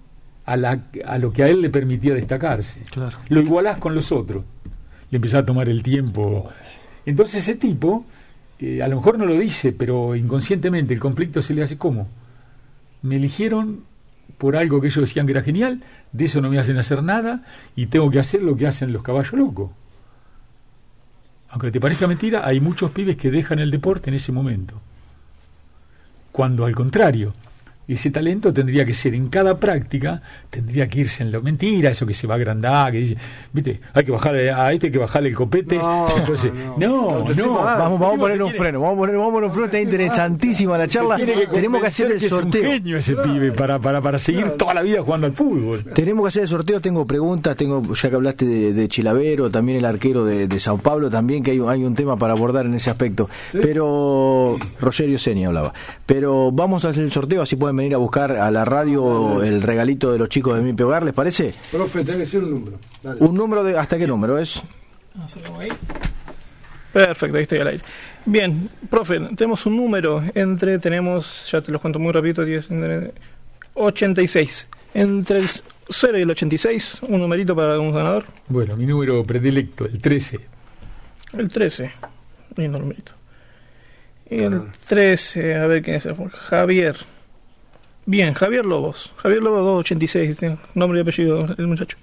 [0.46, 2.80] a, la, a lo que a él le permitía destacarse.
[3.28, 4.44] Lo igualás con los otros.
[5.10, 6.50] Le empezás a tomar el tiempo.
[7.04, 8.06] Entonces ese tipo
[8.58, 12.08] eh, a lo mejor no lo dice, pero inconscientemente el conflicto se le hace ¿cómo?
[13.02, 13.84] Me eligieron
[14.36, 17.44] por algo que ellos decían que era genial, de eso no me hacen hacer nada
[17.76, 19.70] y tengo que hacer lo que hacen los caballos locos.
[21.50, 24.80] Aunque te parezca mentira, hay muchos pibes que dejan el deporte en ese momento.
[26.30, 27.32] Cuando al contrario,
[27.94, 30.20] ese talento tendría que ser en cada práctica,
[30.50, 33.16] tendría que irse en la mentira, eso que se va a agrandar, que dice,
[33.50, 35.76] viste, hay que bajarle a este, hay que bajarle el copete.
[35.76, 36.06] No,
[36.78, 39.52] no, no, Vamos, vamos a poner un freno, vamos a poner, vamos a poner un
[39.52, 41.16] freno, está interesantísima la charla.
[41.50, 42.62] Tenemos que hacer el sorteo.
[42.62, 45.84] Es un genio ese pibe para, para, para seguir toda la vida jugando al fútbol.
[45.94, 49.84] Tenemos que hacer el sorteo, tengo preguntas, tengo, ya que hablaste de, Chilavero, también el
[49.86, 52.90] arquero de, de, Sao Paulo, también que hay, hay un tema para abordar en ese
[52.90, 53.30] aspecto.
[53.52, 55.72] Pero, Rogerio Seni hablaba.
[56.04, 59.62] Pero vamos a hacer el sorteo, así pueden venir a buscar a la radio el
[59.62, 61.54] regalito de los chicos de mi hogar, ¿les parece?
[61.70, 62.78] Profe, tiene que ser un número.
[63.20, 63.78] Un número de.
[63.78, 64.62] ¿Hasta qué número es?
[66.92, 67.82] Perfecto, ahí estoy al aire.
[68.24, 72.44] Bien, profe, tenemos un número entre, tenemos, ya te lo cuento muy rápido,
[73.74, 74.68] 86.
[74.94, 75.46] Entre el
[75.88, 78.24] 0 y el 86, un numerito para un ganador.
[78.48, 80.40] Bueno, mi número predilecto, el 13.
[81.34, 81.90] El 13,
[82.56, 83.12] lindo numerito.
[84.30, 86.08] Y el 13, a ver quién es,
[86.48, 86.96] Javier.
[88.08, 89.12] Bien, Javier Lobos.
[89.18, 90.38] Javier Lobos 286,
[90.74, 91.98] nombre y apellido el muchacho.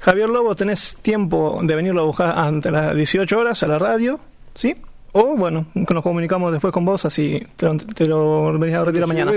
[0.00, 4.18] Javier Lobos, tenés tiempo de venirlo a buscar ante las 18 horas a la radio,
[4.56, 4.74] ¿sí?
[5.12, 8.84] O bueno, que nos comunicamos después con vos, así te lo, te lo venís a
[8.84, 9.32] retirar mañana.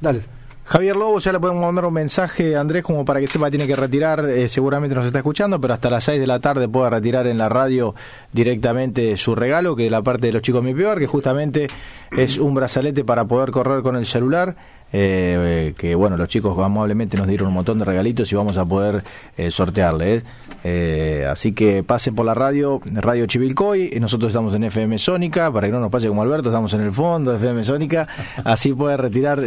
[0.00, 0.22] Dale.
[0.68, 3.66] Javier Lobo, ya le podemos mandar un mensaje a Andrés como para que sepa tiene
[3.66, 6.90] que retirar, eh, seguramente nos está escuchando, pero hasta las 6 de la tarde pueda
[6.90, 7.94] retirar en la radio
[8.34, 11.68] directamente su regalo, que es la parte de los chicos mi peor, que justamente
[12.10, 14.56] es un brazalete para poder correr con el celular.
[14.92, 18.64] Eh, que bueno, los chicos amablemente nos dieron un montón de regalitos y vamos a
[18.64, 19.04] poder
[19.36, 20.22] eh, sortearle.
[20.64, 21.26] Eh.
[21.30, 25.68] así que pasen por la radio, Radio Chivilcoy, y nosotros estamos en FM Sónica, para
[25.68, 28.08] que no nos pase como Alberto, estamos en el fondo de FM Sónica,
[28.44, 29.40] así puede retirar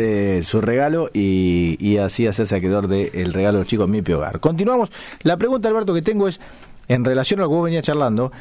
[0.44, 4.40] su regalo y, y, así hacerse acreedor del regalo de los chicos en mi hogar.
[4.40, 4.92] Continuamos.
[5.24, 6.40] La pregunta, Alberto, que tengo es,
[6.88, 8.32] en relación a lo que vos venías charlando,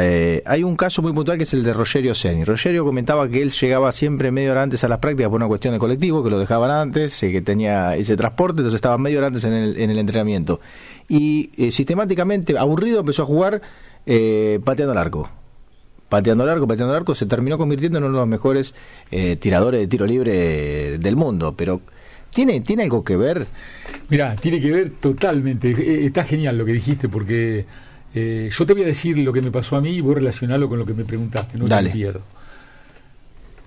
[0.00, 2.44] eh, hay un caso muy puntual que es el de Rogerio Seni.
[2.44, 5.74] Rogerio comentaba que él llegaba siempre media hora antes a las prácticas por una cuestión
[5.74, 9.28] de colectivo, que lo dejaban antes, eh, que tenía ese transporte, entonces estaba media hora
[9.28, 10.60] antes en el, en el entrenamiento.
[11.08, 13.62] Y eh, sistemáticamente, aburrido, empezó a jugar
[14.64, 15.28] pateando el arco.
[16.08, 18.72] Pateando el arco, pateando el arco, se terminó convirtiendo en uno de los mejores
[19.40, 21.54] tiradores de tiro libre del mundo.
[21.56, 21.80] Pero
[22.36, 23.46] ¿Tiene, ¿Tiene algo que ver?
[24.10, 26.04] Mira, tiene que ver totalmente.
[26.04, 27.64] Está genial lo que dijiste porque
[28.18, 30.14] eh, yo te voy a decir lo que me pasó a mí y voy a
[30.16, 32.22] relacionarlo con lo que me preguntaste, no te pierdo.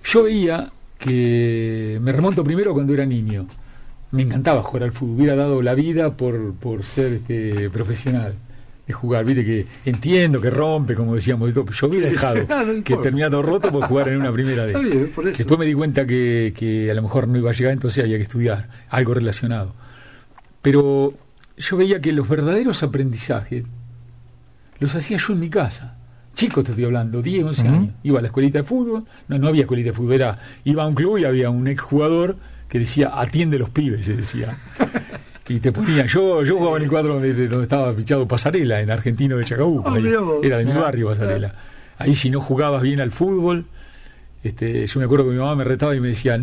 [0.02, 3.46] Yo veía que me remonto primero cuando era niño.
[4.10, 8.34] Me encantaba jugar al fútbol, hubiera dado la vida por, por ser este, profesional
[8.88, 9.24] de jugar.
[9.24, 12.44] Viste que entiendo que rompe, como decíamos, yo hubiera dejado
[12.84, 14.76] que terminado roto por jugar en una primera vez.
[15.38, 18.16] Después me di cuenta que, que a lo mejor no iba a llegar, entonces había
[18.16, 19.76] que estudiar algo relacionado.
[20.60, 21.14] Pero
[21.56, 23.62] yo veía que los verdaderos aprendizajes
[24.80, 25.96] los hacía yo en mi casa.
[26.34, 27.94] Chico te estoy hablando, 10, 11 años.
[28.02, 30.86] Iba a la escuelita de fútbol, no, no había escuelita de fútbol, era, iba a
[30.86, 32.36] un club y había un exjugador
[32.68, 34.56] que decía, atiende los pibes, se decía.
[35.48, 38.90] y te ponía, yo, yo jugaba en el cuadro donde, donde estaba fichado Pasarela, en
[38.90, 39.98] Argentino de Chacabuco, ah,
[40.42, 41.54] era de mi barrio Pasarela.
[41.98, 43.66] Ahí si no jugabas bien al fútbol,
[44.42, 46.40] este, yo me acuerdo que mi mamá me retaba y me decía,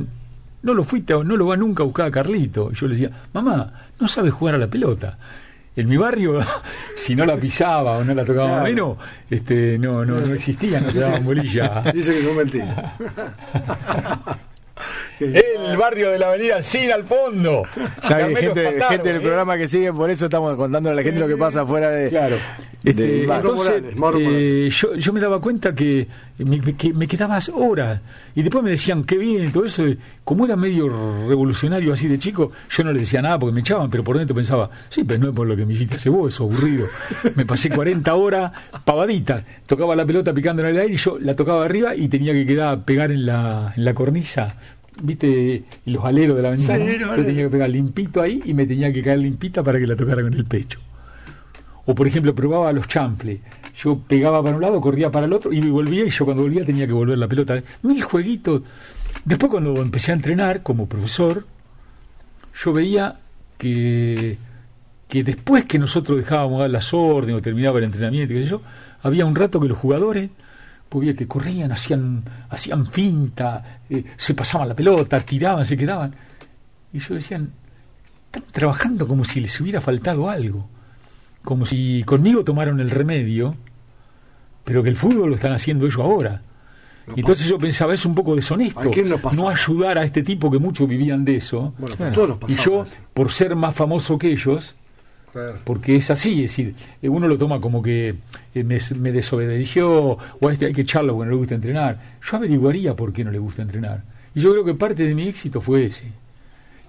[0.62, 2.70] no lo fuiste, no lo va nunca a buscar a Carlito.
[2.72, 5.18] Y yo le decía, mamá, no sabes jugar a la pelota.
[5.78, 6.40] En mi barrio,
[6.98, 8.64] si no la pisaba o no la tocaba Claro.
[8.66, 8.98] menos,
[9.30, 11.84] este, no, no, no existía, no te daban bolilla.
[11.94, 12.94] Dice que son mentiras.
[15.20, 17.64] El barrio de la avenida Sin al fondo.
[18.08, 19.20] Ya hay gente, del ¿eh?
[19.20, 22.10] programa que sigue, por eso estamos contándole a la gente lo que pasa afuera de.
[22.10, 22.38] Claro.
[22.84, 23.84] Este, entonces,
[24.20, 28.02] eh, yo, yo me daba cuenta que me, que me quedaba horas
[28.36, 29.84] y después me decían qué bien, todo eso.
[30.24, 30.88] Como era medio
[31.28, 34.36] revolucionario así de chico, yo no le decía nada porque me echaban, pero por dentro
[34.36, 36.88] pensaba, sí, pero no es por lo que me hiciste hace vos, eso aburrido.
[37.36, 38.52] Me pasé 40 horas
[38.86, 42.34] pavadita, tocaba la pelota picando en el aire y yo la tocaba arriba y tenía
[42.34, 44.56] que quedar pegar en la, en la cornisa.
[45.02, 46.76] ¿Viste los aleros de la avenida?
[46.78, 47.08] Sí, no?
[47.08, 49.88] los Yo tenía que pegar limpito ahí y me tenía que caer limpita para que
[49.88, 50.80] la tocara con el pecho.
[51.86, 53.40] O por ejemplo, probaba los chanfles.
[53.78, 56.66] Yo pegaba para un lado, corría para el otro y volvía y yo cuando volvía
[56.66, 57.62] tenía que volver la pelota.
[57.84, 58.64] Mil jueguitos.
[59.24, 61.46] Después cuando empecé a entrenar como profesor,
[62.62, 63.20] yo veía
[63.58, 64.38] que,
[65.08, 68.62] que después que nosotros dejábamos dar las órdenes o terminaba el entrenamiento, qué sé yo,
[69.02, 70.30] había un rato que los jugadores
[70.92, 76.14] veía que corrían, hacían, hacían finta, eh, se pasaban la pelota, tiraban, se quedaban.
[76.94, 77.52] Y yo decían,
[78.26, 80.68] están trabajando como si les hubiera faltado algo
[81.48, 83.56] como si conmigo tomaron el remedio,
[84.66, 86.42] pero que el fútbol lo están haciendo ellos ahora.
[87.08, 88.92] No Y entonces yo pensaba, es un poco deshonesto
[89.32, 91.74] no ayudar a este tipo que muchos vivían de eso.
[91.78, 94.76] Bueno, todos y yo, por ser más famoso que ellos,
[95.32, 95.60] Claro.
[95.66, 98.16] porque es así, es decir, eh, uno lo toma como que
[98.56, 102.00] eh, me, me desobedeció o a este hay que echarlo porque no le gusta entrenar.
[102.24, 104.04] Yo averiguaría por qué no le gusta entrenar.
[104.34, 106.12] Y yo creo que parte de mi éxito fue ese.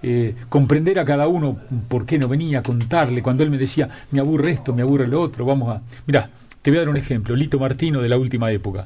[0.01, 4.21] Eh, comprender a cada uno por qué no venía, contarle, cuando él me decía, me
[4.21, 5.81] aburre esto, me aburre lo otro, vamos a...
[6.05, 6.29] Mirá,
[6.61, 8.85] te voy a dar un ejemplo, Lito Martino de la última época.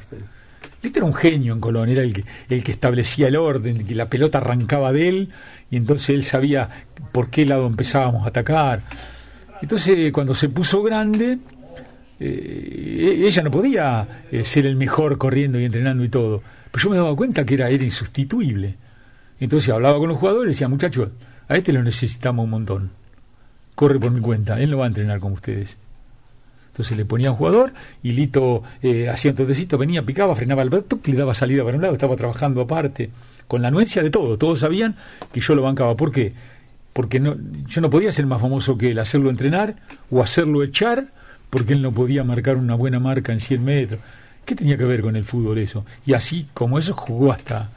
[0.82, 3.94] Lito era un genio en Colón, era el que, el que establecía el orden, que
[3.94, 5.30] la pelota arrancaba de él
[5.70, 6.70] y entonces él sabía
[7.12, 8.82] por qué lado empezábamos a atacar.
[9.63, 11.38] Entonces, cuando se puso grande,
[12.19, 16.43] eh, ella no podía eh, ser el mejor corriendo y entrenando y todo.
[16.69, 18.76] Pero yo me daba cuenta que era, era insustituible.
[19.39, 21.12] Entonces hablaba con los jugadores y decía, muchachos,
[21.47, 22.89] a este lo necesitamos un montón.
[23.73, 25.78] Corre por mi cuenta, él no va a entrenar con ustedes.
[26.67, 27.71] Entonces le ponía un jugador
[28.02, 31.78] y Lito eh, hacía un totecito, venía, picaba, frenaba el brazo, le daba salida para
[31.78, 33.12] un lado, estaba trabajando aparte,
[33.47, 34.38] con la anuencia de todo.
[34.38, 34.97] Todos sabían
[35.32, 35.95] que yo lo bancaba.
[35.95, 36.34] ¿Por qué?
[36.93, 37.36] Porque no,
[37.67, 39.75] yo no podía ser más famoso que él, hacerlo entrenar
[40.12, 41.08] o hacerlo echar,
[41.49, 43.99] porque él no podía marcar una buena marca en 100 metros.
[44.45, 45.86] ¿Qué tenía que ver con el fútbol eso?
[46.06, 47.69] Y así como eso jugó hasta,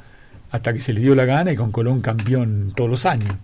[0.50, 3.34] hasta que se le dio la gana y con Colón campeón todos los años.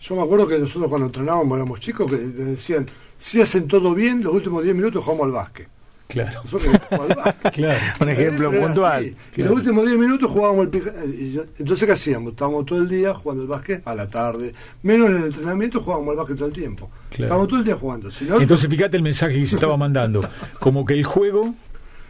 [0.00, 2.86] Yo me acuerdo que nosotros cuando entrenábamos éramos chicos que decían,
[3.18, 5.68] si hacen todo bien, los últimos 10 minutos jugamos al básquet.
[6.10, 6.42] Claro,
[7.52, 7.80] claro.
[8.00, 8.96] Un ejemplo Era puntual.
[8.98, 9.06] así.
[9.06, 9.50] Y Claro.
[9.50, 12.32] los últimos 10 minutos jugábamos el y yo- Entonces, ¿qué hacíamos?
[12.32, 14.52] Estábamos todo el día jugando el básquet a la tarde.
[14.82, 16.90] Menos en el entrenamiento jugábamos al básquet todo el tiempo.
[17.10, 17.24] Claro.
[17.24, 18.10] Estábamos todo el día jugando.
[18.10, 21.54] Si no, Entonces fíjate el mensaje que se estaba mandando, como que el juego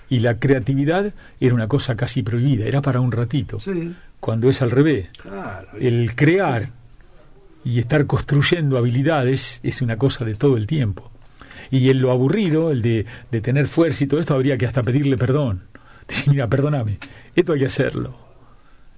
[0.09, 4.61] y la creatividad era una cosa casi prohibida, era para un ratito, Sí, cuando es
[4.63, 5.09] al revés.
[5.23, 5.69] claro.
[5.79, 6.71] El crear
[7.65, 11.10] y estar construyendo habilidades es una cosa de todo el tiempo.
[11.71, 14.83] Y en lo aburrido, el de, de tener fuerza y todo esto, habría que hasta
[14.83, 15.63] pedirle perdón.
[16.09, 16.99] Decir, mira, perdóname,
[17.35, 18.15] esto hay que hacerlo.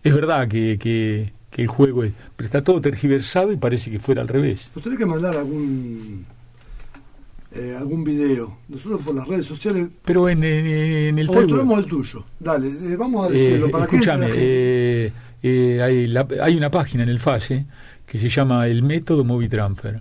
[0.02, 3.98] Es verdad que, que, que el juego es, pero está todo tergiversado y parece que
[4.00, 4.72] fuera al revés.
[4.74, 6.24] Nos tenés que mandar algún
[7.54, 8.56] eh, algún video.
[8.68, 9.88] Nosotros por las redes sociales.
[10.04, 11.78] Pero en, en, en el Facebook...
[11.78, 12.24] el tuyo.
[12.40, 13.70] Dale, eh, vamos a Eh, decirlo.
[13.70, 17.66] para que entre escúchame, eh, eh, hay, la- hay una página en el FASE
[18.06, 20.00] que se llama el método Movitransfer.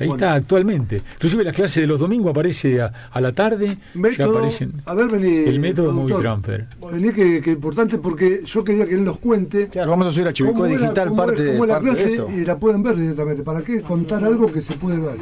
[0.00, 0.14] Ahí Bueno.
[0.14, 1.02] está actualmente.
[1.16, 4.94] Inclusive la clase de los domingos aparece a, a la tarde, ya Método- aparecen a
[4.94, 5.36] ver, vení.
[5.48, 6.10] el método productor.
[6.24, 6.66] Movitransfer.
[6.92, 10.28] Vení que, que importante porque yo quería que él nos cuente Claro, vamos a subir
[10.28, 12.30] a Chivico Digital cómo parte, cómo es la parte de clase esto.
[12.30, 13.42] y la pueden ver directamente.
[13.42, 15.16] ¿Para qué contar algo que se puede ver?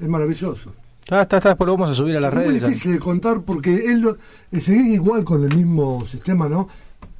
[0.00, 0.72] Es maravilloso.
[1.04, 2.66] Está, está, está, después lo vamos a subir a las es muy redes.
[2.68, 4.16] difícil de contar porque él lo-
[4.52, 6.68] eh, sigue igual con el mismo sistema, ¿no?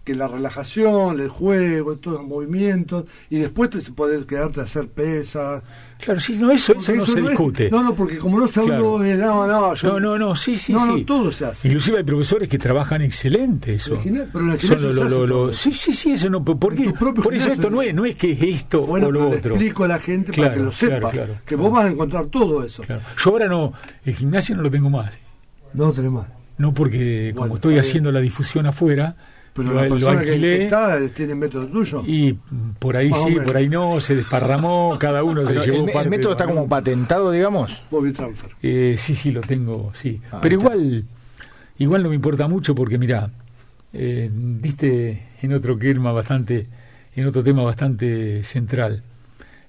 [0.06, 4.86] Que la relajación, el juego, todos los movimientos, y después te puedes quedarte a hacer
[4.86, 5.64] pesas.
[5.98, 7.70] Claro, sí, no, eso, eso Porque no se discute.
[7.72, 9.00] no, no, porque como no se Claro.
[9.00, 11.02] de no, no, yo- No, no, no, sí, sí, no, no, sí.
[11.02, 11.66] todo se hace.
[11.66, 14.00] Inclusive hay profesores que trabajan excelente eso.
[14.32, 16.44] Pero Son lo- lo- lo- lo- sí, sí, sí, eso no.
[16.44, 16.84] ¿Por En qué?
[16.84, 19.30] tu propio Por eso esto no es, no es que es esto Bueno, o lo
[19.30, 19.54] otro.
[19.56, 22.62] explico a la gente para que lo sepa, claro, que vos vas a encontrar todo
[22.62, 22.84] eso.
[22.84, 23.02] Claro.
[23.18, 23.72] Yo ahora no,
[24.04, 25.18] el gimnasio no lo tengo más.
[25.74, 26.26] No tenés más.
[26.58, 29.16] No porque Bueno, como estoy haciendo la difusión afuera,
[29.56, 32.02] Pero lo, la lo persona que- que alquilé está eh, tiene método tuyo.
[32.06, 32.34] y
[32.78, 35.94] por ahí sí, por ahí no, se desparramó, cada uno Pero se llevó el, el
[35.94, 37.82] parte método de- está como patentado, digamos.
[37.90, 38.50] Bobby Transfer.
[38.62, 40.20] Eh, sí, sí, lo tengo, sí.
[40.30, 41.04] Ah, Pero igual,
[41.78, 43.30] igual no me importa mucho porque mira,
[43.92, 46.66] eh, viste en otro tema bastante,
[47.14, 49.02] en otro tema bastante central.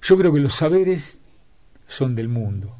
[0.02, 1.20] Yo creo que los saberes
[1.86, 2.74] son del mundo.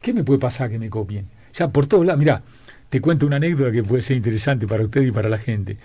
[0.00, 1.26] ¿Qué me puede pasar que me copien?
[1.54, 2.42] Ya por todos lados, mirá,
[2.90, 5.78] te cuento una anécdota que puede ser interesante para usted y para la gente.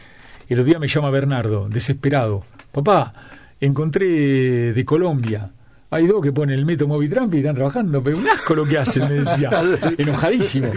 [0.49, 2.43] El otro día me llama Bernardo, desesperado.
[2.71, 3.13] Papá,
[3.61, 5.51] encontré de Colombia.
[5.91, 8.77] Hay dos que ponen el método Movitramp y están trabajando, pero un asco lo que
[8.77, 9.49] hacen, me decía,
[9.97, 10.67] enojadísimo.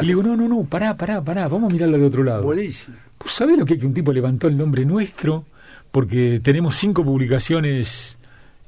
[0.00, 2.42] Y le digo, no, no, no, pará, pará, pará, vamos a mirarlo de otro lado.
[2.44, 2.96] Buenísimo.
[3.20, 5.44] ¿Vos sabés lo que es que un tipo levantó el nombre nuestro?
[5.90, 8.18] Porque tenemos cinco publicaciones.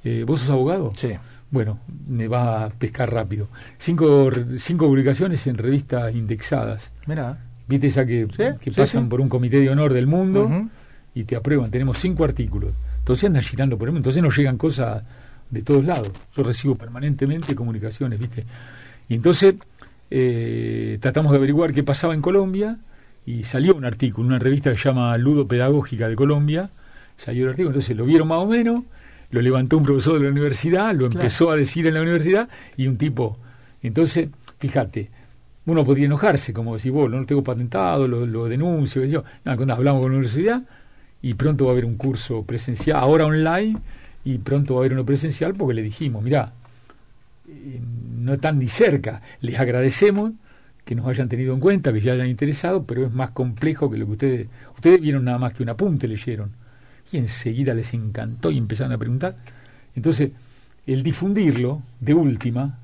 [0.04, 0.92] eh, ¿Vos sos abogado?
[0.96, 1.12] Sí.
[1.50, 3.48] Bueno, me va a pescar rápido.
[3.78, 6.90] Cinco, cinco publicaciones en revistas indexadas.
[7.06, 7.38] Mira.
[7.70, 10.68] ¿Viste esa que, Sí, que pasan por un comité de honor del mundo
[11.14, 11.70] y te aprueban?
[11.70, 12.72] Tenemos cinco artículos.
[12.98, 14.00] Entonces andan girando por el mundo.
[14.00, 15.04] Entonces nos llegan cosas
[15.48, 16.10] de todos lados.
[16.36, 18.44] Yo recibo permanentemente comunicaciones, ¿viste?
[19.08, 19.54] Y entonces
[20.10, 22.78] eh, tratamos de averiguar qué pasaba en Colombia
[23.24, 26.70] y salió un artículo, una revista que se llama Ludo Pedagógica de Colombia.
[27.16, 28.82] Salió el artículo, entonces lo vieron más o menos,
[29.30, 32.88] lo levantó un profesor de la universidad, lo empezó a decir en la universidad y
[32.88, 33.38] un tipo.
[33.80, 35.10] Entonces, fíjate,
[35.66, 39.24] uno podría enojarse, como decir, vos, no lo tengo patentado, lo, lo denuncio, yo.
[39.44, 40.62] Cuando hablamos con la universidad
[41.22, 43.78] y pronto va a haber un curso presencial, ahora online,
[44.24, 46.52] y pronto va a haber uno presencial porque le dijimos, mirá,
[47.48, 47.80] eh,
[48.18, 50.32] no están ni cerca, les agradecemos
[50.84, 53.98] que nos hayan tenido en cuenta, que se hayan interesado, pero es más complejo que
[53.98, 56.50] lo que ustedes, ustedes vieron nada más que un apunte, leyeron,
[57.12, 59.36] y enseguida les encantó y empezaron a preguntar.
[59.94, 60.32] Entonces,
[60.86, 62.79] el difundirlo, de última,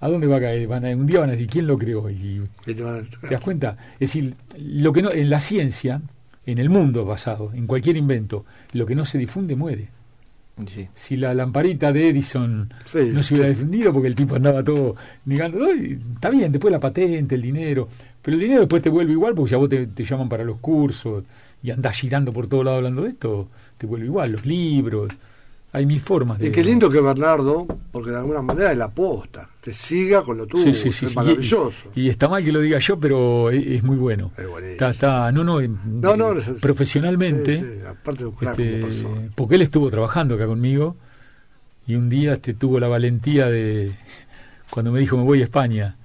[0.00, 0.66] ¿a dónde va a caer?
[0.68, 2.08] Van a- un día van a decir, ¿quién lo creó?
[2.10, 3.76] Y Y te van a- ¿Te das cuenta?
[3.94, 6.00] Es decir, lo que no, en la ciencia,
[6.46, 9.88] en el mundo basado, en cualquier invento, lo que no se difunde muere.
[10.66, 10.88] Sí.
[10.96, 13.10] Si la lamparita de Edison Sí.
[13.12, 16.80] no se hubiera difundido porque el tipo andaba todo negando, "Ay, está bien, después la
[16.80, 17.88] patente, el dinero,
[18.20, 20.42] pero el dinero después te vuelve igual porque si a vos te, te llaman para
[20.42, 21.22] los cursos
[21.62, 25.12] y andás girando por todos lados hablando de esto, te vuelve igual, los libros,
[25.72, 26.48] hay mil formas de...
[26.48, 30.38] Y qué lindo que Bernardo, porque de alguna manera es la aposta, que siga con
[30.38, 31.90] lo tuyo, Sí, sí, sí, es maravilloso.
[31.94, 34.32] Y, y está mal que lo diga yo, pero es, es muy bueno.
[34.36, 34.46] Es.
[34.64, 37.82] Está, está, no, no, No, no, es- profesionalmente.
[37.88, 40.96] aparte de este, como porque él estuvo trabajando acá conmigo
[41.86, 43.92] y un día este, tuvo la valentía de,
[44.70, 45.96] cuando me dijo me voy a España,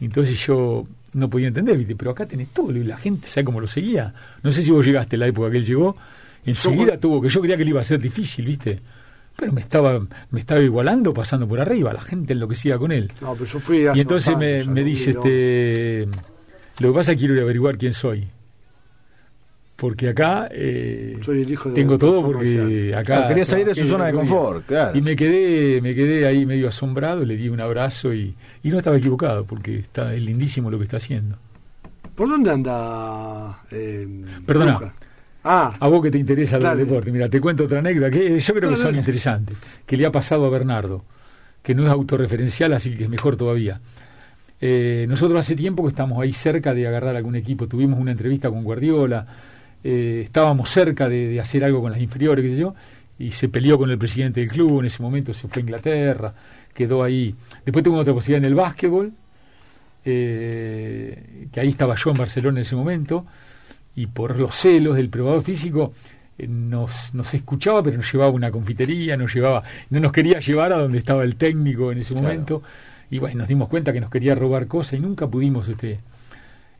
[0.00, 1.94] entonces yo no podía entender, ¿viste?
[1.94, 4.14] pero acá tenés todo, y la gente sabe cómo lo seguía.
[4.42, 5.96] No sé si vos llegaste a la época que él llegó,
[6.44, 8.80] enseguida tuvo que yo creía que le iba a ser difícil, ¿viste?
[9.36, 13.10] Pero me estaba, me estaba igualando pasando por arriba, la gente enloquecía con él.
[13.20, 16.08] No, pero yo fui Y entonces me, me dice, este,
[16.78, 18.28] lo que pasa es que quiero ir a averiguar quién soy.
[19.76, 23.04] Porque acá eh, Soy el hijo de tengo todo porque acá...
[23.04, 24.96] Claro, quería salir de su zona de confort, claro.
[24.96, 28.78] Y me quedé, me quedé ahí medio asombrado, le di un abrazo y, y no
[28.78, 31.36] estaba equivocado porque está, es lindísimo lo que está haciendo.
[32.14, 33.60] ¿Por dónde anda?
[33.72, 34.06] Eh,
[34.46, 34.74] Perdona.
[34.74, 34.94] Luca?
[35.44, 38.54] Ah, A vos que te interesa el deporte, mira, te cuento otra anécdota que yo
[38.54, 41.04] creo que Dale, son interesantes, que le ha pasado a Bernardo,
[41.62, 43.80] que no es autorreferencial, así que es mejor todavía.
[44.60, 48.48] Eh, nosotros hace tiempo que estamos ahí cerca de agarrar algún equipo, tuvimos una entrevista
[48.50, 49.26] con Guardiola,
[49.82, 52.74] eh, estábamos cerca de, de hacer algo con las inferiores, qué sé yo,
[53.18, 56.34] y se peleó con el presidente del club, en ese momento se fue a Inglaterra,
[56.72, 57.34] quedó ahí.
[57.64, 59.12] Después tuvo otra posibilidad en el básquetbol,
[60.04, 63.26] eh, que ahí estaba yo en Barcelona en ese momento,
[63.94, 65.92] y por los celos del probador físico
[66.38, 70.40] eh, nos, nos escuchaba, pero nos llevaba a una confitería, nos llevaba, no nos quería
[70.40, 72.26] llevar a donde estaba el técnico en ese Claro.
[72.28, 72.62] momento,
[73.10, 76.00] y bueno, nos dimos cuenta que nos quería robar cosas y nunca pudimos este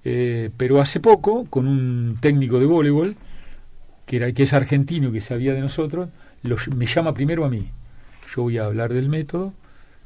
[0.04, 3.14] eh, pero hace poco, con un técnico de voleibol,
[4.06, 6.08] que, era, que es argentino y que sabía de nosotros,
[6.42, 7.70] lo- me llama primero a mí.
[8.34, 9.52] Yo voy a hablar del método,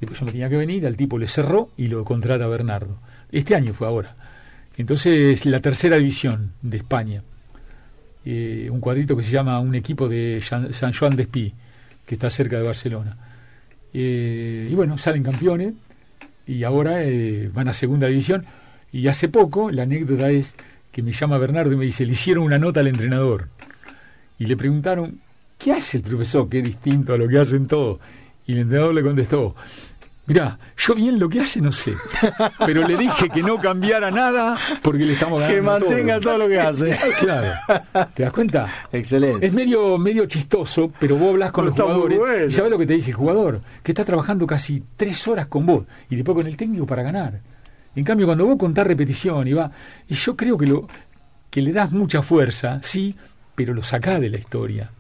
[0.00, 2.98] después yo me tenía que venir, al tipo le cerró y lo contrata a Bernardo.
[3.32, 4.16] Este año fue ahora.
[4.76, 7.22] Entonces, la tercera división de España.
[8.24, 11.54] Eh, un cuadrito que se llama un equipo de San Juan de Espí,
[12.04, 13.16] que está cerca de Barcelona.
[13.94, 15.72] Eh, y bueno, salen campeones
[16.46, 18.44] y ahora eh, van a segunda división.
[18.92, 20.54] Y hace poco, la anécdota es
[20.92, 23.48] que me llama Bernardo y me dice, le hicieron una nota al entrenador.
[24.38, 25.20] Y le preguntaron,
[25.58, 28.00] ¿qué hace el profesor que es distinto a lo que hacen todos?
[28.46, 29.56] Y el entrenador le contestó,
[30.26, 31.94] mirá, yo bien lo que hace no sé,
[32.64, 36.48] pero le dije que no cambiara nada porque le estamos ganando Que mantenga todo lo
[36.48, 36.98] que hace.
[37.18, 37.52] Claro,
[38.14, 38.86] ¿te das cuenta?
[38.92, 39.46] Excelente.
[39.46, 42.46] Es medio, medio chistoso, pero vos hablas con los jugadores bueno.
[42.46, 45.66] y sabes lo que te dice el jugador, que está trabajando casi tres horas con
[45.66, 47.40] vos y después con el técnico para ganar.
[47.94, 49.70] En cambio, cuando vos contás repetición y va,
[50.08, 50.86] y yo creo que lo
[51.50, 53.16] que le das mucha fuerza, sí,
[53.54, 54.90] pero lo sacás de la historia.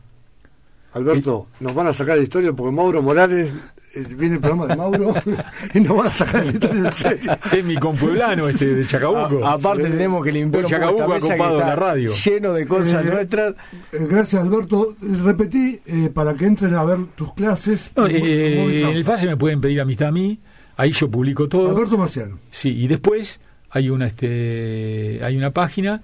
[0.94, 3.75] Alberto, nos van a sacar de la historia porque Mauro Morales, eh,
[4.16, 5.14] viene el programa de Mauro,
[5.74, 7.38] y nos van a sacar de la historia en serio.
[7.52, 9.44] Es mi compueblano este de Chacabuco.
[9.46, 12.10] A- aparte tenemos que limpiar Hoy un Chacabuco esta mesa que está la radio.
[12.24, 13.54] lleno de cosas Eh, nuestras.
[13.92, 14.96] Eh, Gracias, Alberto.
[15.02, 17.90] Eh, Repetí eh, para que entren a ver tus clases.
[17.96, 20.38] No, eh, en el FASE me pueden pedir amistad a mí,
[20.78, 21.70] Ahí yo publico todo.
[21.70, 22.38] Alberto Marciano.
[22.50, 23.40] Sí, y después
[23.70, 26.02] hay una este hay una página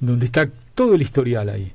[0.00, 1.72] donde está todo el historial ahí.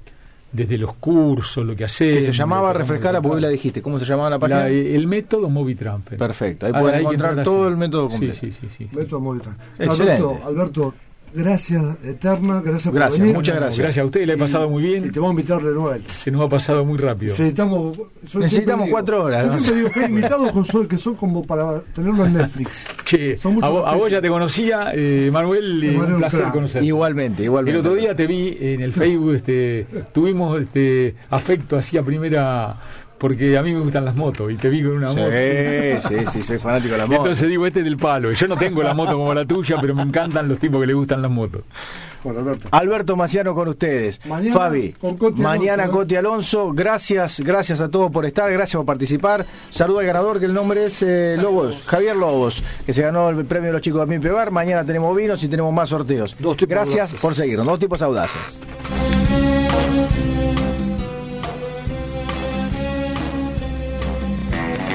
[0.51, 2.11] Desde los cursos, lo que hace.
[2.11, 3.81] Que se llamaba Refrescar porque la dijiste.
[3.81, 4.67] ¿Cómo se llamaba la página?
[4.67, 6.09] el método Movitramp.
[6.09, 8.35] Perfecto, ahí pueden encontrar todo el método completo.
[8.35, 8.87] Sí, sí, sí.
[8.89, 9.59] sí, método Movitramp.
[9.77, 10.23] Excelente.
[10.23, 10.93] Alberto, Alberto
[11.34, 13.36] Gracias, Eterna, gracias, gracias por venir.
[13.36, 13.80] Muchas gracias.
[13.80, 15.05] Gracias a usted, le he pasado muy bien.
[15.05, 15.95] Y te vamos a invitar de nuevo.
[16.19, 17.32] Se nos ha pasado muy rápido.
[17.32, 17.99] Necesitamos,
[18.34, 19.45] Necesitamos cuatro horas.
[19.45, 22.69] Yo siempre digo que hay invitados con sol, que son como para tenerlo en Netflix.
[23.05, 26.53] Che, a vos, a, vos, ya te conocía, eh, Manuel, eh, un placer claro.
[26.53, 26.86] conocerte.
[26.86, 27.80] Igualmente, igualmente.
[27.80, 32.75] El otro día te vi en el Facebook, este, tuvimos este afecto así a primera
[33.20, 35.32] porque a mí me gustan las motos y te vi con una sí, moto.
[36.07, 37.22] Sí, sí, soy fanático de la moto.
[37.22, 38.32] Entonces digo, este es del palo.
[38.32, 40.93] Yo no tengo la moto como la tuya, pero me encantan los tipos que le
[40.93, 41.63] gustan las motos.
[42.24, 42.67] Bueno, Alberto.
[42.72, 44.20] Alberto Maciano con ustedes.
[44.26, 46.72] Mañana Fabi, con Coti mañana Alonso, Coti Alonso.
[46.74, 49.45] Gracias, gracias a todos por estar, gracias por participar.
[49.70, 53.45] Saludo al ganador, que el nombre es eh, Lobos, Javier Lobos, que se ganó el
[53.45, 54.51] premio de los chicos de Mi Pegar.
[54.51, 56.36] Mañana tenemos vinos y tenemos más sorteos.
[56.39, 57.22] Dos tipos gracias audaces.
[57.22, 58.59] por seguirnos, dos tipos audaces.